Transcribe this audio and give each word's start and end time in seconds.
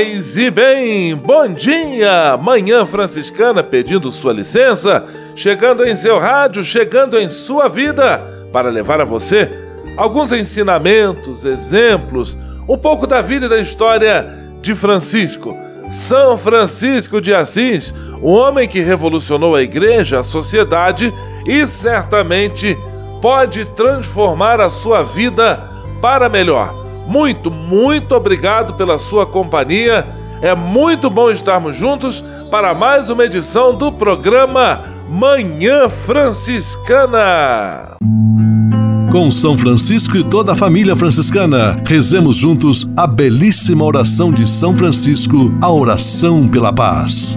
Paz 0.00 0.38
e 0.38 0.50
bem, 0.50 1.14
bom 1.14 1.46
dia! 1.52 2.34
Manhã 2.38 2.86
Franciscana 2.86 3.62
pedindo 3.62 4.10
sua 4.10 4.32
licença, 4.32 5.04
chegando 5.34 5.84
em 5.84 5.94
seu 5.94 6.18
rádio, 6.18 6.64
chegando 6.64 7.18
em 7.18 7.28
sua 7.28 7.68
vida, 7.68 8.18
para 8.50 8.70
levar 8.70 9.02
a 9.02 9.04
você 9.04 9.50
alguns 9.98 10.32
ensinamentos, 10.32 11.44
exemplos, 11.44 12.38
um 12.66 12.78
pouco 12.78 13.06
da 13.06 13.20
vida 13.20 13.44
e 13.44 13.48
da 13.50 13.58
história 13.58 14.26
de 14.62 14.74
Francisco. 14.74 15.54
São 15.90 16.38
Francisco 16.38 17.20
de 17.20 17.34
Assis, 17.34 17.92
um 18.22 18.30
homem 18.30 18.66
que 18.66 18.80
revolucionou 18.80 19.54
a 19.54 19.62
igreja, 19.62 20.20
a 20.20 20.24
sociedade 20.24 21.12
e 21.46 21.66
certamente 21.66 22.74
pode 23.20 23.66
transformar 23.76 24.62
a 24.62 24.70
sua 24.70 25.02
vida 25.02 25.62
para 26.00 26.26
melhor. 26.26 26.89
Muito, 27.10 27.50
muito 27.50 28.14
obrigado 28.14 28.74
pela 28.74 28.96
sua 28.96 29.26
companhia. 29.26 30.06
É 30.40 30.54
muito 30.54 31.10
bom 31.10 31.28
estarmos 31.28 31.74
juntos 31.74 32.24
para 32.52 32.72
mais 32.72 33.10
uma 33.10 33.24
edição 33.24 33.76
do 33.76 33.90
programa 33.90 34.84
Manhã 35.08 35.88
Franciscana. 35.88 37.96
Com 39.10 39.28
São 39.28 39.58
Francisco 39.58 40.16
e 40.16 40.22
toda 40.22 40.52
a 40.52 40.56
família 40.56 40.94
franciscana, 40.94 41.82
rezemos 41.84 42.36
juntos 42.36 42.88
a 42.96 43.08
belíssima 43.08 43.84
oração 43.84 44.30
de 44.30 44.48
São 44.48 44.72
Francisco, 44.72 45.52
a 45.60 45.68
oração 45.68 46.46
pela 46.46 46.72
paz. 46.72 47.36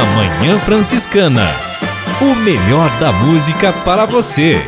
Na 0.00 0.06
Manhã 0.06 0.58
Franciscana. 0.60 1.46
O 2.22 2.34
melhor 2.34 2.90
da 2.98 3.12
música 3.12 3.70
para 3.70 4.06
você. 4.06 4.58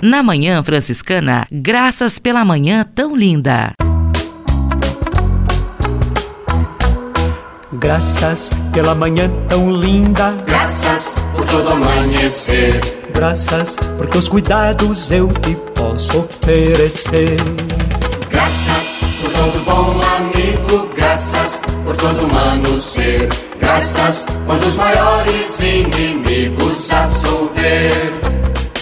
Na 0.00 0.22
Manhã 0.22 0.62
Franciscana, 0.62 1.46
graças 1.52 2.18
pela 2.18 2.42
manhã 2.42 2.86
tão 2.94 3.14
linda. 3.14 3.72
Graças 7.70 8.50
pela 8.72 8.94
manhã 8.94 9.30
tão 9.46 9.70
linda. 9.70 10.32
Graças 10.46 11.14
por 11.36 11.44
todo 11.44 11.68
amanhecer. 11.68 12.80
Graças 13.12 13.76
por 13.76 14.06
teus 14.06 14.26
cuidados 14.26 15.10
eu 15.10 15.30
te 15.34 15.54
posso 15.74 16.20
oferecer. 16.20 17.36
Graças 18.30 18.98
por 19.20 19.30
todo 19.32 19.64
bom. 19.66 20.07
Graças 21.18 21.60
por 21.84 21.96
todo 21.96 22.26
humano 22.26 22.80
ser. 22.80 23.28
Graças 23.58 24.24
quando 24.46 24.64
os 24.64 24.76
maiores 24.76 25.58
inimigos 25.58 26.92
absolver. 26.92 28.12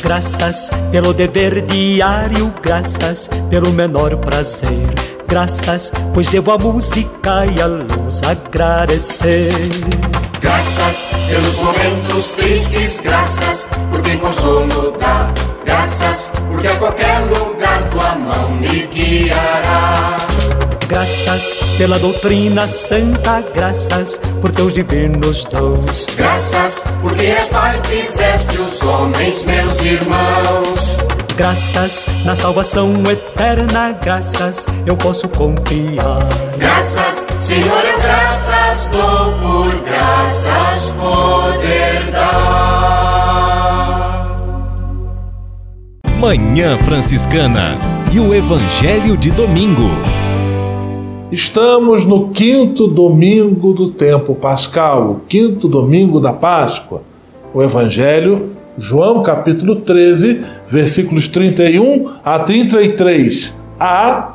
Graças 0.02 0.68
pelo 0.92 1.14
dever 1.14 1.62
diário, 1.62 2.52
graças 2.62 3.30
pelo 3.48 3.70
menor 3.70 4.18
prazer. 4.18 4.86
Graças, 5.26 5.90
pois 6.12 6.28
devo 6.28 6.52
a 6.52 6.58
música 6.58 7.46
e 7.46 7.58
a 7.58 7.66
luz 7.66 8.22
agradecer. 8.22 9.50
Graças 10.38 11.08
pelos 11.30 11.58
momentos 11.58 12.32
tristes, 12.32 13.00
graças 13.00 13.66
por 13.90 14.02
quem 14.02 14.18
consolo 14.18 14.94
dá. 15.00 15.32
Graças 15.64 16.30
porque 16.52 16.68
a 16.68 16.76
qualquer 16.76 17.18
lugar 17.30 17.82
tua 17.90 18.14
mão 18.14 18.50
me 18.50 18.86
guiará. 18.88 20.45
Graças 20.88 21.54
pela 21.76 21.98
doutrina 21.98 22.68
santa, 22.68 23.42
graças 23.52 24.20
por 24.40 24.52
teus 24.52 24.72
divinos 24.72 25.44
dons. 25.46 26.06
Graças 26.16 26.84
porque 27.02 27.24
és 27.26 27.48
Pai, 27.48 27.80
fizeste 27.84 28.60
os 28.60 28.80
homens 28.82 29.44
meus 29.44 29.80
irmãos. 29.80 30.96
Graças 31.36 32.06
na 32.24 32.36
salvação 32.36 33.02
eterna, 33.10 33.92
graças 34.00 34.64
eu 34.86 34.96
posso 34.96 35.28
confiar. 35.28 36.28
Graças, 36.56 37.26
Senhor, 37.42 37.84
eu 37.84 37.98
graças 37.98 38.88
dou 38.88 39.32
por 39.40 39.82
graças 39.82 40.92
poder 40.92 42.10
dar. 42.12 42.46
Manhã 46.16 46.78
Franciscana 46.78 47.76
e 48.12 48.20
o 48.20 48.32
Evangelho 48.32 49.16
de 49.16 49.30
Domingo. 49.32 49.90
Estamos 51.32 52.04
no 52.04 52.28
quinto 52.28 52.86
domingo 52.86 53.72
do 53.72 53.90
tempo 53.90 54.32
pascal, 54.32 55.10
o 55.10 55.20
quinto 55.26 55.66
domingo 55.66 56.20
da 56.20 56.32
Páscoa. 56.32 57.02
O 57.52 57.60
Evangelho, 57.60 58.50
João 58.78 59.24
capítulo 59.24 59.74
13, 59.74 60.44
versículos 60.68 61.26
31 61.26 62.12
a 62.24 62.38
33, 62.38 63.56
a 63.78 64.34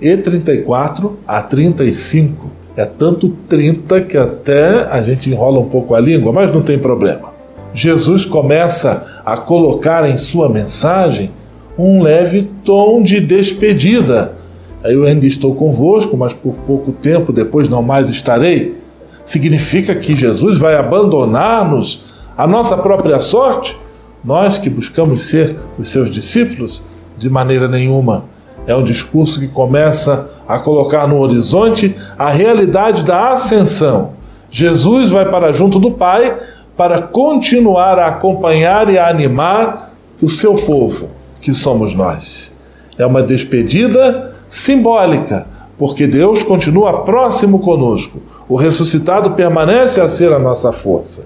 e 0.00 0.16
34 0.16 1.18
a 1.28 1.42
35. 1.42 2.50
É 2.74 2.86
tanto 2.86 3.36
30 3.46 4.00
que 4.00 4.16
até 4.16 4.88
a 4.90 5.02
gente 5.02 5.28
enrola 5.28 5.60
um 5.60 5.68
pouco 5.68 5.94
a 5.94 6.00
língua, 6.00 6.32
mas 6.32 6.50
não 6.50 6.62
tem 6.62 6.78
problema. 6.78 7.34
Jesus 7.74 8.24
começa 8.24 9.20
a 9.26 9.36
colocar 9.36 10.08
em 10.08 10.16
sua 10.16 10.48
mensagem 10.48 11.30
um 11.78 12.00
leve 12.02 12.48
tom 12.64 13.02
de 13.02 13.20
despedida 13.20 14.39
eu 14.84 15.04
ainda 15.04 15.26
estou 15.26 15.54
convosco, 15.54 16.16
mas 16.16 16.32
por 16.32 16.54
pouco 16.66 16.92
tempo 16.92 17.32
depois 17.32 17.68
não 17.68 17.82
mais 17.82 18.08
estarei. 18.08 18.78
Significa 19.24 19.94
que 19.94 20.14
Jesus 20.14 20.58
vai 20.58 20.76
abandonar-nos 20.76 22.06
a 22.36 22.46
nossa 22.46 22.76
própria 22.76 23.20
sorte? 23.20 23.76
Nós 24.24 24.58
que 24.58 24.70
buscamos 24.70 25.22
ser 25.22 25.56
os 25.78 25.88
seus 25.88 26.10
discípulos? 26.10 26.82
De 27.18 27.28
maneira 27.28 27.68
nenhuma. 27.68 28.24
É 28.66 28.74
um 28.74 28.82
discurso 28.82 29.40
que 29.40 29.48
começa 29.48 30.30
a 30.48 30.58
colocar 30.58 31.06
no 31.06 31.18
horizonte 31.18 31.94
a 32.18 32.30
realidade 32.30 33.04
da 33.04 33.30
ascensão. 33.30 34.12
Jesus 34.50 35.10
vai 35.10 35.30
para 35.30 35.52
junto 35.52 35.78
do 35.78 35.90
Pai 35.90 36.36
para 36.76 37.02
continuar 37.02 37.98
a 37.98 38.06
acompanhar 38.06 38.90
e 38.90 38.98
a 38.98 39.08
animar 39.08 39.92
o 40.20 40.28
seu 40.28 40.54
povo, 40.54 41.10
que 41.40 41.52
somos 41.52 41.94
nós. 41.94 42.54
É 42.98 43.04
uma 43.04 43.22
despedida 43.22 44.34
simbólica, 44.50 45.46
porque 45.78 46.06
Deus 46.06 46.42
continua 46.42 47.04
próximo 47.04 47.60
conosco. 47.60 48.20
O 48.46 48.56
ressuscitado 48.56 49.30
permanece 49.30 50.00
a 50.00 50.08
ser 50.08 50.32
a 50.32 50.38
nossa 50.38 50.72
força. 50.72 51.24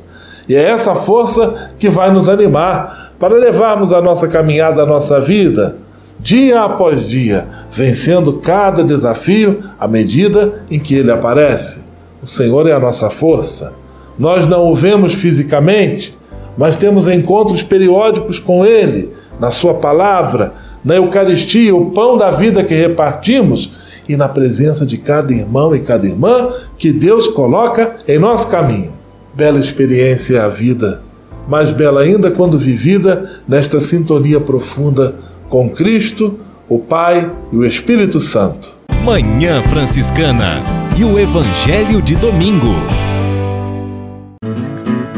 E 0.49 0.55
é 0.55 0.63
essa 0.63 0.95
força 0.95 1.71
que 1.79 1.89
vai 1.89 2.13
nos 2.13 2.29
animar 2.29 3.13
para 3.19 3.35
levarmos 3.35 3.93
a 3.93 4.01
nossa 4.01 4.29
caminhada, 4.29 4.83
a 4.83 4.87
nossa 4.87 5.19
vida, 5.19 5.79
dia 6.21 6.63
após 6.63 7.09
dia, 7.09 7.47
vencendo 7.73 8.35
cada 8.35 8.85
desafio 8.85 9.65
à 9.81 9.89
medida 9.89 10.63
em 10.71 10.79
que 10.79 10.95
ele 10.95 11.11
aparece. 11.11 11.83
O 12.23 12.27
Senhor 12.27 12.69
é 12.69 12.73
a 12.73 12.81
nossa 12.81 13.09
força. 13.09 13.73
Nós 14.19 14.47
não 14.47 14.71
o 14.71 14.75
vemos 14.75 15.15
fisicamente, 15.15 16.17
mas 16.57 16.77
temos 16.77 17.09
encontros 17.09 17.63
periódicos 17.63 18.39
com 18.39 18.65
Ele, 18.65 19.13
na 19.41 19.51
Sua 19.51 19.75
palavra, 19.75 20.55
na 20.85 20.97
Eucaristia, 20.97 21.75
o 21.75 21.91
pão 21.91 22.17
da 22.17 22.31
vida 22.31 22.63
que 22.63 22.75
repartimos 22.75 23.73
e 24.09 24.17
na 24.17 24.29
presença 24.29 24.85
de 24.85 24.99
cada 24.99 25.33
irmão 25.33 25.75
e 25.75 25.81
cada 25.81 26.07
irmã 26.07 26.51
que 26.77 26.93
Deus 26.93 27.27
coloca 27.29 27.97
em 28.07 28.19
nosso 28.19 28.49
caminho. 28.49 28.93
Bela 29.35 29.59
experiência 29.59 30.37
é 30.37 30.41
a 30.41 30.49
vida, 30.49 31.01
mais 31.49 31.73
bela 31.73 32.03
ainda 32.03 32.31
quando 32.31 32.59
vivida 32.59 33.41
nesta 33.49 33.81
sintonia 33.81 34.41
profunda 34.41 35.15
com 35.49 35.71
Cristo, 35.71 36.39
o 36.69 36.79
Pai 36.79 37.31
e 37.53 37.57
o 37.57 37.65
Espírito 37.65 38.21
Santo. 38.21 38.75
Manhã 39.03 39.63
Franciscana 39.63 40.63
e 40.97 41.05
o 41.05 41.19
Evangelho 41.19 42.01
de 42.01 42.17
Domingo. 42.17 42.75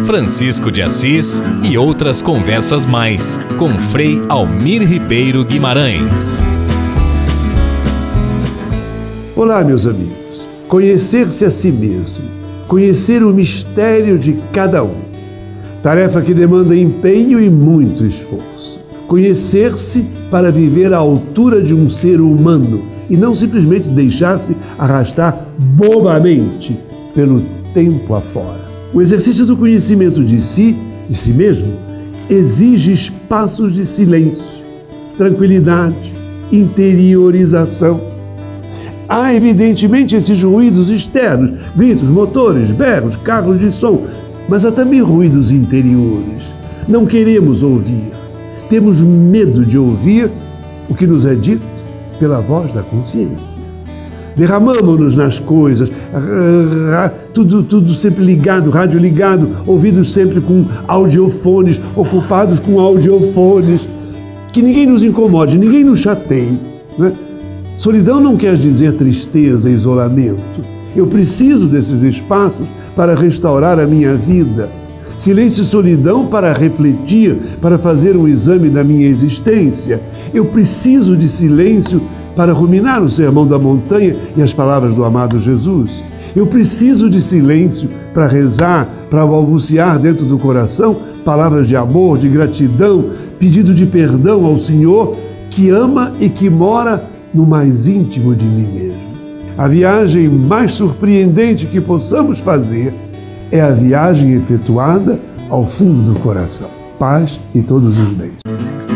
Francisco 0.06 0.70
de 0.70 0.82
Assis 0.82 1.42
e 1.64 1.76
outras 1.76 2.22
conversas 2.22 2.86
mais 2.86 3.36
com 3.58 3.70
Frei 3.70 4.22
Almir 4.28 4.88
Ribeiro 4.88 5.44
Guimarães. 5.44 6.40
Olá, 9.34 9.64
meus 9.64 9.84
amigos. 9.84 10.46
Conhecer-se 10.68 11.44
a 11.44 11.50
si 11.50 11.72
mesmo, 11.72 12.24
conhecer 12.68 13.20
o 13.24 13.34
mistério 13.34 14.16
de 14.16 14.34
cada 14.52 14.84
um. 14.84 14.94
Tarefa 15.82 16.22
que 16.22 16.32
demanda 16.32 16.76
empenho 16.76 17.40
e 17.40 17.50
muito 17.50 18.06
esforço. 18.06 18.78
Conhecer-se 19.08 20.06
para 20.30 20.52
viver 20.52 20.94
à 20.94 20.98
altura 20.98 21.60
de 21.60 21.74
um 21.74 21.90
ser 21.90 22.20
humano 22.20 22.80
e 23.10 23.16
não 23.16 23.34
simplesmente 23.34 23.88
deixar-se 23.88 24.56
arrastar 24.78 25.48
bobamente 25.58 26.78
pelo 27.12 27.42
tempo 27.74 28.14
afora. 28.14 28.65
O 28.96 29.02
exercício 29.02 29.44
do 29.44 29.58
conhecimento 29.58 30.24
de 30.24 30.40
si, 30.40 30.74
de 31.06 31.14
si 31.14 31.30
mesmo, 31.30 31.70
exige 32.30 32.94
espaços 32.94 33.74
de 33.74 33.84
silêncio, 33.84 34.62
tranquilidade, 35.18 36.14
interiorização. 36.50 38.00
Há, 39.06 39.34
evidentemente, 39.34 40.16
esses 40.16 40.42
ruídos 40.42 40.88
externos, 40.88 41.52
gritos, 41.76 42.08
motores, 42.08 42.70
berros, 42.70 43.16
carros 43.16 43.60
de 43.60 43.70
som, 43.70 44.06
mas 44.48 44.64
há 44.64 44.72
também 44.72 45.02
ruídos 45.02 45.50
interiores. 45.50 46.44
Não 46.88 47.04
queremos 47.04 47.62
ouvir. 47.62 48.10
Temos 48.70 49.02
medo 49.02 49.62
de 49.62 49.76
ouvir 49.76 50.30
o 50.88 50.94
que 50.94 51.06
nos 51.06 51.26
é 51.26 51.34
dito 51.34 51.66
pela 52.18 52.40
voz 52.40 52.72
da 52.72 52.80
consciência 52.80 53.65
derramamos-nos 54.36 55.16
nas 55.16 55.38
coisas, 55.38 55.90
tudo, 57.32 57.62
tudo 57.62 57.94
sempre 57.94 58.22
ligado, 58.22 58.70
rádio 58.70 59.00
ligado, 59.00 59.48
ouvidos 59.66 60.12
sempre 60.12 60.40
com 60.40 60.66
audiofones, 60.86 61.80
ocupados 61.96 62.60
com 62.60 62.78
audiofones. 62.78 63.88
Que 64.52 64.62
ninguém 64.62 64.86
nos 64.86 65.02
incomode, 65.02 65.58
ninguém 65.58 65.84
nos 65.84 66.00
chateie. 66.00 66.58
Né? 66.98 67.12
Solidão 67.78 68.20
não 68.20 68.36
quer 68.36 68.56
dizer 68.56 68.94
tristeza, 68.94 69.68
isolamento. 69.68 70.40
Eu 70.94 71.06
preciso 71.06 71.66
desses 71.66 72.02
espaços 72.02 72.66
para 72.94 73.14
restaurar 73.14 73.78
a 73.78 73.86
minha 73.86 74.14
vida. 74.14 74.70
Silêncio 75.14 75.62
e 75.62 75.64
solidão 75.64 76.26
para 76.26 76.52
refletir, 76.52 77.36
para 77.60 77.78
fazer 77.78 78.16
um 78.16 78.26
exame 78.26 78.70
da 78.70 78.82
minha 78.82 79.06
existência. 79.06 80.00
Eu 80.32 80.46
preciso 80.46 81.16
de 81.16 81.28
silêncio 81.28 82.00
para 82.36 82.52
ruminar 82.52 83.02
o 83.02 83.10
sermão 83.10 83.46
da 83.46 83.58
montanha 83.58 84.14
e 84.36 84.42
as 84.42 84.52
palavras 84.52 84.94
do 84.94 85.04
amado 85.04 85.38
Jesus. 85.38 86.04
Eu 86.36 86.46
preciso 86.46 87.08
de 87.08 87.22
silêncio 87.22 87.88
para 88.12 88.28
rezar, 88.28 88.88
para 89.10 89.26
balbuciar 89.26 89.98
dentro 89.98 90.26
do 90.26 90.38
coração 90.38 90.96
palavras 91.24 91.66
de 91.66 91.74
amor, 91.74 92.18
de 92.18 92.28
gratidão, 92.28 93.06
pedido 93.36 93.74
de 93.74 93.84
perdão 93.84 94.44
ao 94.44 94.58
Senhor 94.58 95.16
que 95.50 95.70
ama 95.70 96.12
e 96.20 96.28
que 96.28 96.48
mora 96.48 97.04
no 97.34 97.44
mais 97.44 97.88
íntimo 97.88 98.34
de 98.34 98.44
mim 98.44 98.68
mesmo. 98.72 99.06
A 99.58 99.66
viagem 99.66 100.28
mais 100.28 100.72
surpreendente 100.72 101.66
que 101.66 101.80
possamos 101.80 102.38
fazer 102.38 102.94
é 103.50 103.60
a 103.60 103.70
viagem 103.70 104.34
efetuada 104.34 105.18
ao 105.48 105.66
fundo 105.66 106.12
do 106.12 106.20
coração. 106.20 106.68
Paz 106.98 107.40
e 107.54 107.62
todos 107.62 107.98
os 107.98 108.08
bens. 108.10 108.95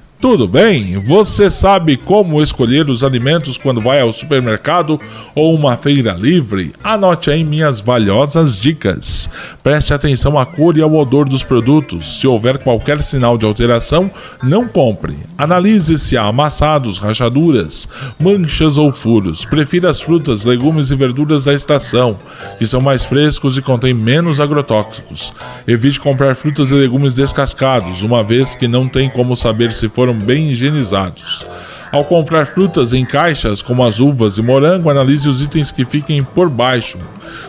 Tudo 0.21 0.47
bem? 0.47 0.99
Você 0.99 1.49
sabe 1.49 1.97
como 1.97 2.43
escolher 2.43 2.87
os 2.91 3.03
alimentos 3.03 3.57
quando 3.57 3.81
vai 3.81 3.99
ao 3.99 4.13
supermercado 4.13 4.99
ou 5.33 5.55
uma 5.55 5.75
feira 5.75 6.13
livre? 6.13 6.73
Anote 6.83 7.31
aí 7.31 7.43
minhas 7.43 7.81
valiosas 7.81 8.59
dicas. 8.59 9.27
Preste 9.63 9.95
atenção 9.95 10.37
à 10.37 10.45
cor 10.45 10.77
e 10.77 10.81
ao 10.81 10.93
odor 10.93 11.27
dos 11.27 11.43
produtos. 11.43 12.19
Se 12.19 12.27
houver 12.27 12.59
qualquer 12.59 13.01
sinal 13.01 13.35
de 13.35 13.47
alteração, 13.47 14.11
não 14.43 14.67
compre. 14.67 15.17
Analise 15.35 15.97
se 15.97 16.15
há 16.15 16.25
amassados, 16.25 16.99
rachaduras, 16.99 17.89
manchas 18.19 18.77
ou 18.77 18.91
furos. 18.91 19.43
Prefira 19.43 19.89
as 19.89 20.01
frutas, 20.01 20.45
legumes 20.45 20.91
e 20.91 20.95
verduras 20.95 21.45
da 21.45 21.53
estação, 21.55 22.15
que 22.59 22.67
são 22.67 22.79
mais 22.79 23.03
frescos 23.03 23.57
e 23.57 23.61
contêm 23.61 23.95
menos 23.95 24.39
agrotóxicos. 24.39 25.33
Evite 25.67 25.99
comprar 25.99 26.35
frutas 26.35 26.69
e 26.69 26.75
legumes 26.75 27.15
descascados, 27.15 28.03
uma 28.03 28.23
vez 28.23 28.55
que 28.55 28.67
não 28.67 28.87
tem 28.87 29.09
como 29.09 29.35
saber 29.35 29.71
se 29.71 29.89
foram 29.89 30.10
bem 30.13 30.49
higienizados. 30.49 31.45
Ao 31.91 32.05
comprar 32.05 32.45
frutas 32.45 32.93
em 32.93 33.03
caixas, 33.03 33.61
como 33.61 33.83
as 33.83 33.99
uvas 33.99 34.37
e 34.37 34.41
morango, 34.41 34.89
analise 34.89 35.27
os 35.27 35.41
itens 35.41 35.71
que 35.71 35.83
fiquem 35.83 36.23
por 36.23 36.49
baixo. 36.49 36.97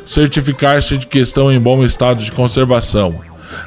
Certificar-se 0.04 0.98
de 0.98 1.06
que 1.06 1.20
estão 1.20 1.50
em 1.50 1.60
bom 1.60 1.84
estado 1.84 2.22
de 2.24 2.32
conservação. 2.32 3.20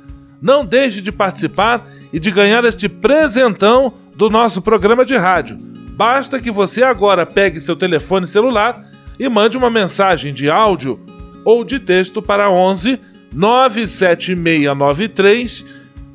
Não 0.41 0.65
deixe 0.65 1.01
de 1.01 1.11
participar 1.11 1.85
e 2.13 2.21
de 2.21 2.31
ganhar 2.31 2.65
este 2.65 2.89
presentão 2.89 3.95
do 4.15 4.29
nosso 4.29 4.61
programa 4.61 5.05
de 5.05 5.17
rádio. 5.17 5.59
Basta 5.97 6.41
que 6.41 6.51
você 6.51 6.83
agora 6.83 7.25
pegue 7.25 7.59
seu 7.59 7.75
telefone 7.75 8.27
celular 8.27 8.87
e 9.19 9.29
mande 9.29 9.57
uma 9.57 9.71
mensagem 9.71 10.35
de 10.35 10.51
áudio 10.51 11.01
ou 11.45 11.65
de 11.65 11.79
texto 11.79 12.21
para 12.21 12.51
11 12.51 13.01
97693 13.33 15.65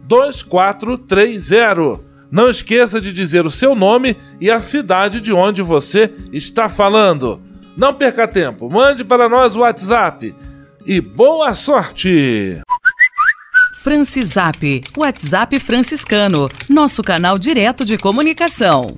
2430. 0.03 2.07
Não 2.29 2.49
esqueça 2.49 2.99
de 2.99 3.13
dizer 3.13 3.45
o 3.45 3.51
seu 3.51 3.73
nome 3.73 4.17
e 4.39 4.51
a 4.51 4.59
cidade 4.59 5.21
de 5.21 5.31
onde 5.31 5.61
você 5.61 6.13
está 6.31 6.67
falando. 6.67 7.41
Não 7.75 7.93
perca 7.93 8.27
tempo, 8.27 8.69
mande 8.69 9.03
para 9.03 9.29
nós 9.29 9.55
o 9.55 9.59
WhatsApp 9.59 10.35
e 10.85 11.01
boa 11.01 11.53
sorte! 11.53 12.61
Francisap, 13.83 14.83
WhatsApp 14.97 15.59
franciscano, 15.59 16.49
nosso 16.69 17.03
canal 17.03 17.37
direto 17.37 17.85
de 17.85 17.97
comunicação. 17.97 18.97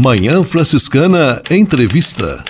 Manhã 0.00 0.44
Franciscana 0.44 1.42
Entrevista. 1.50 2.44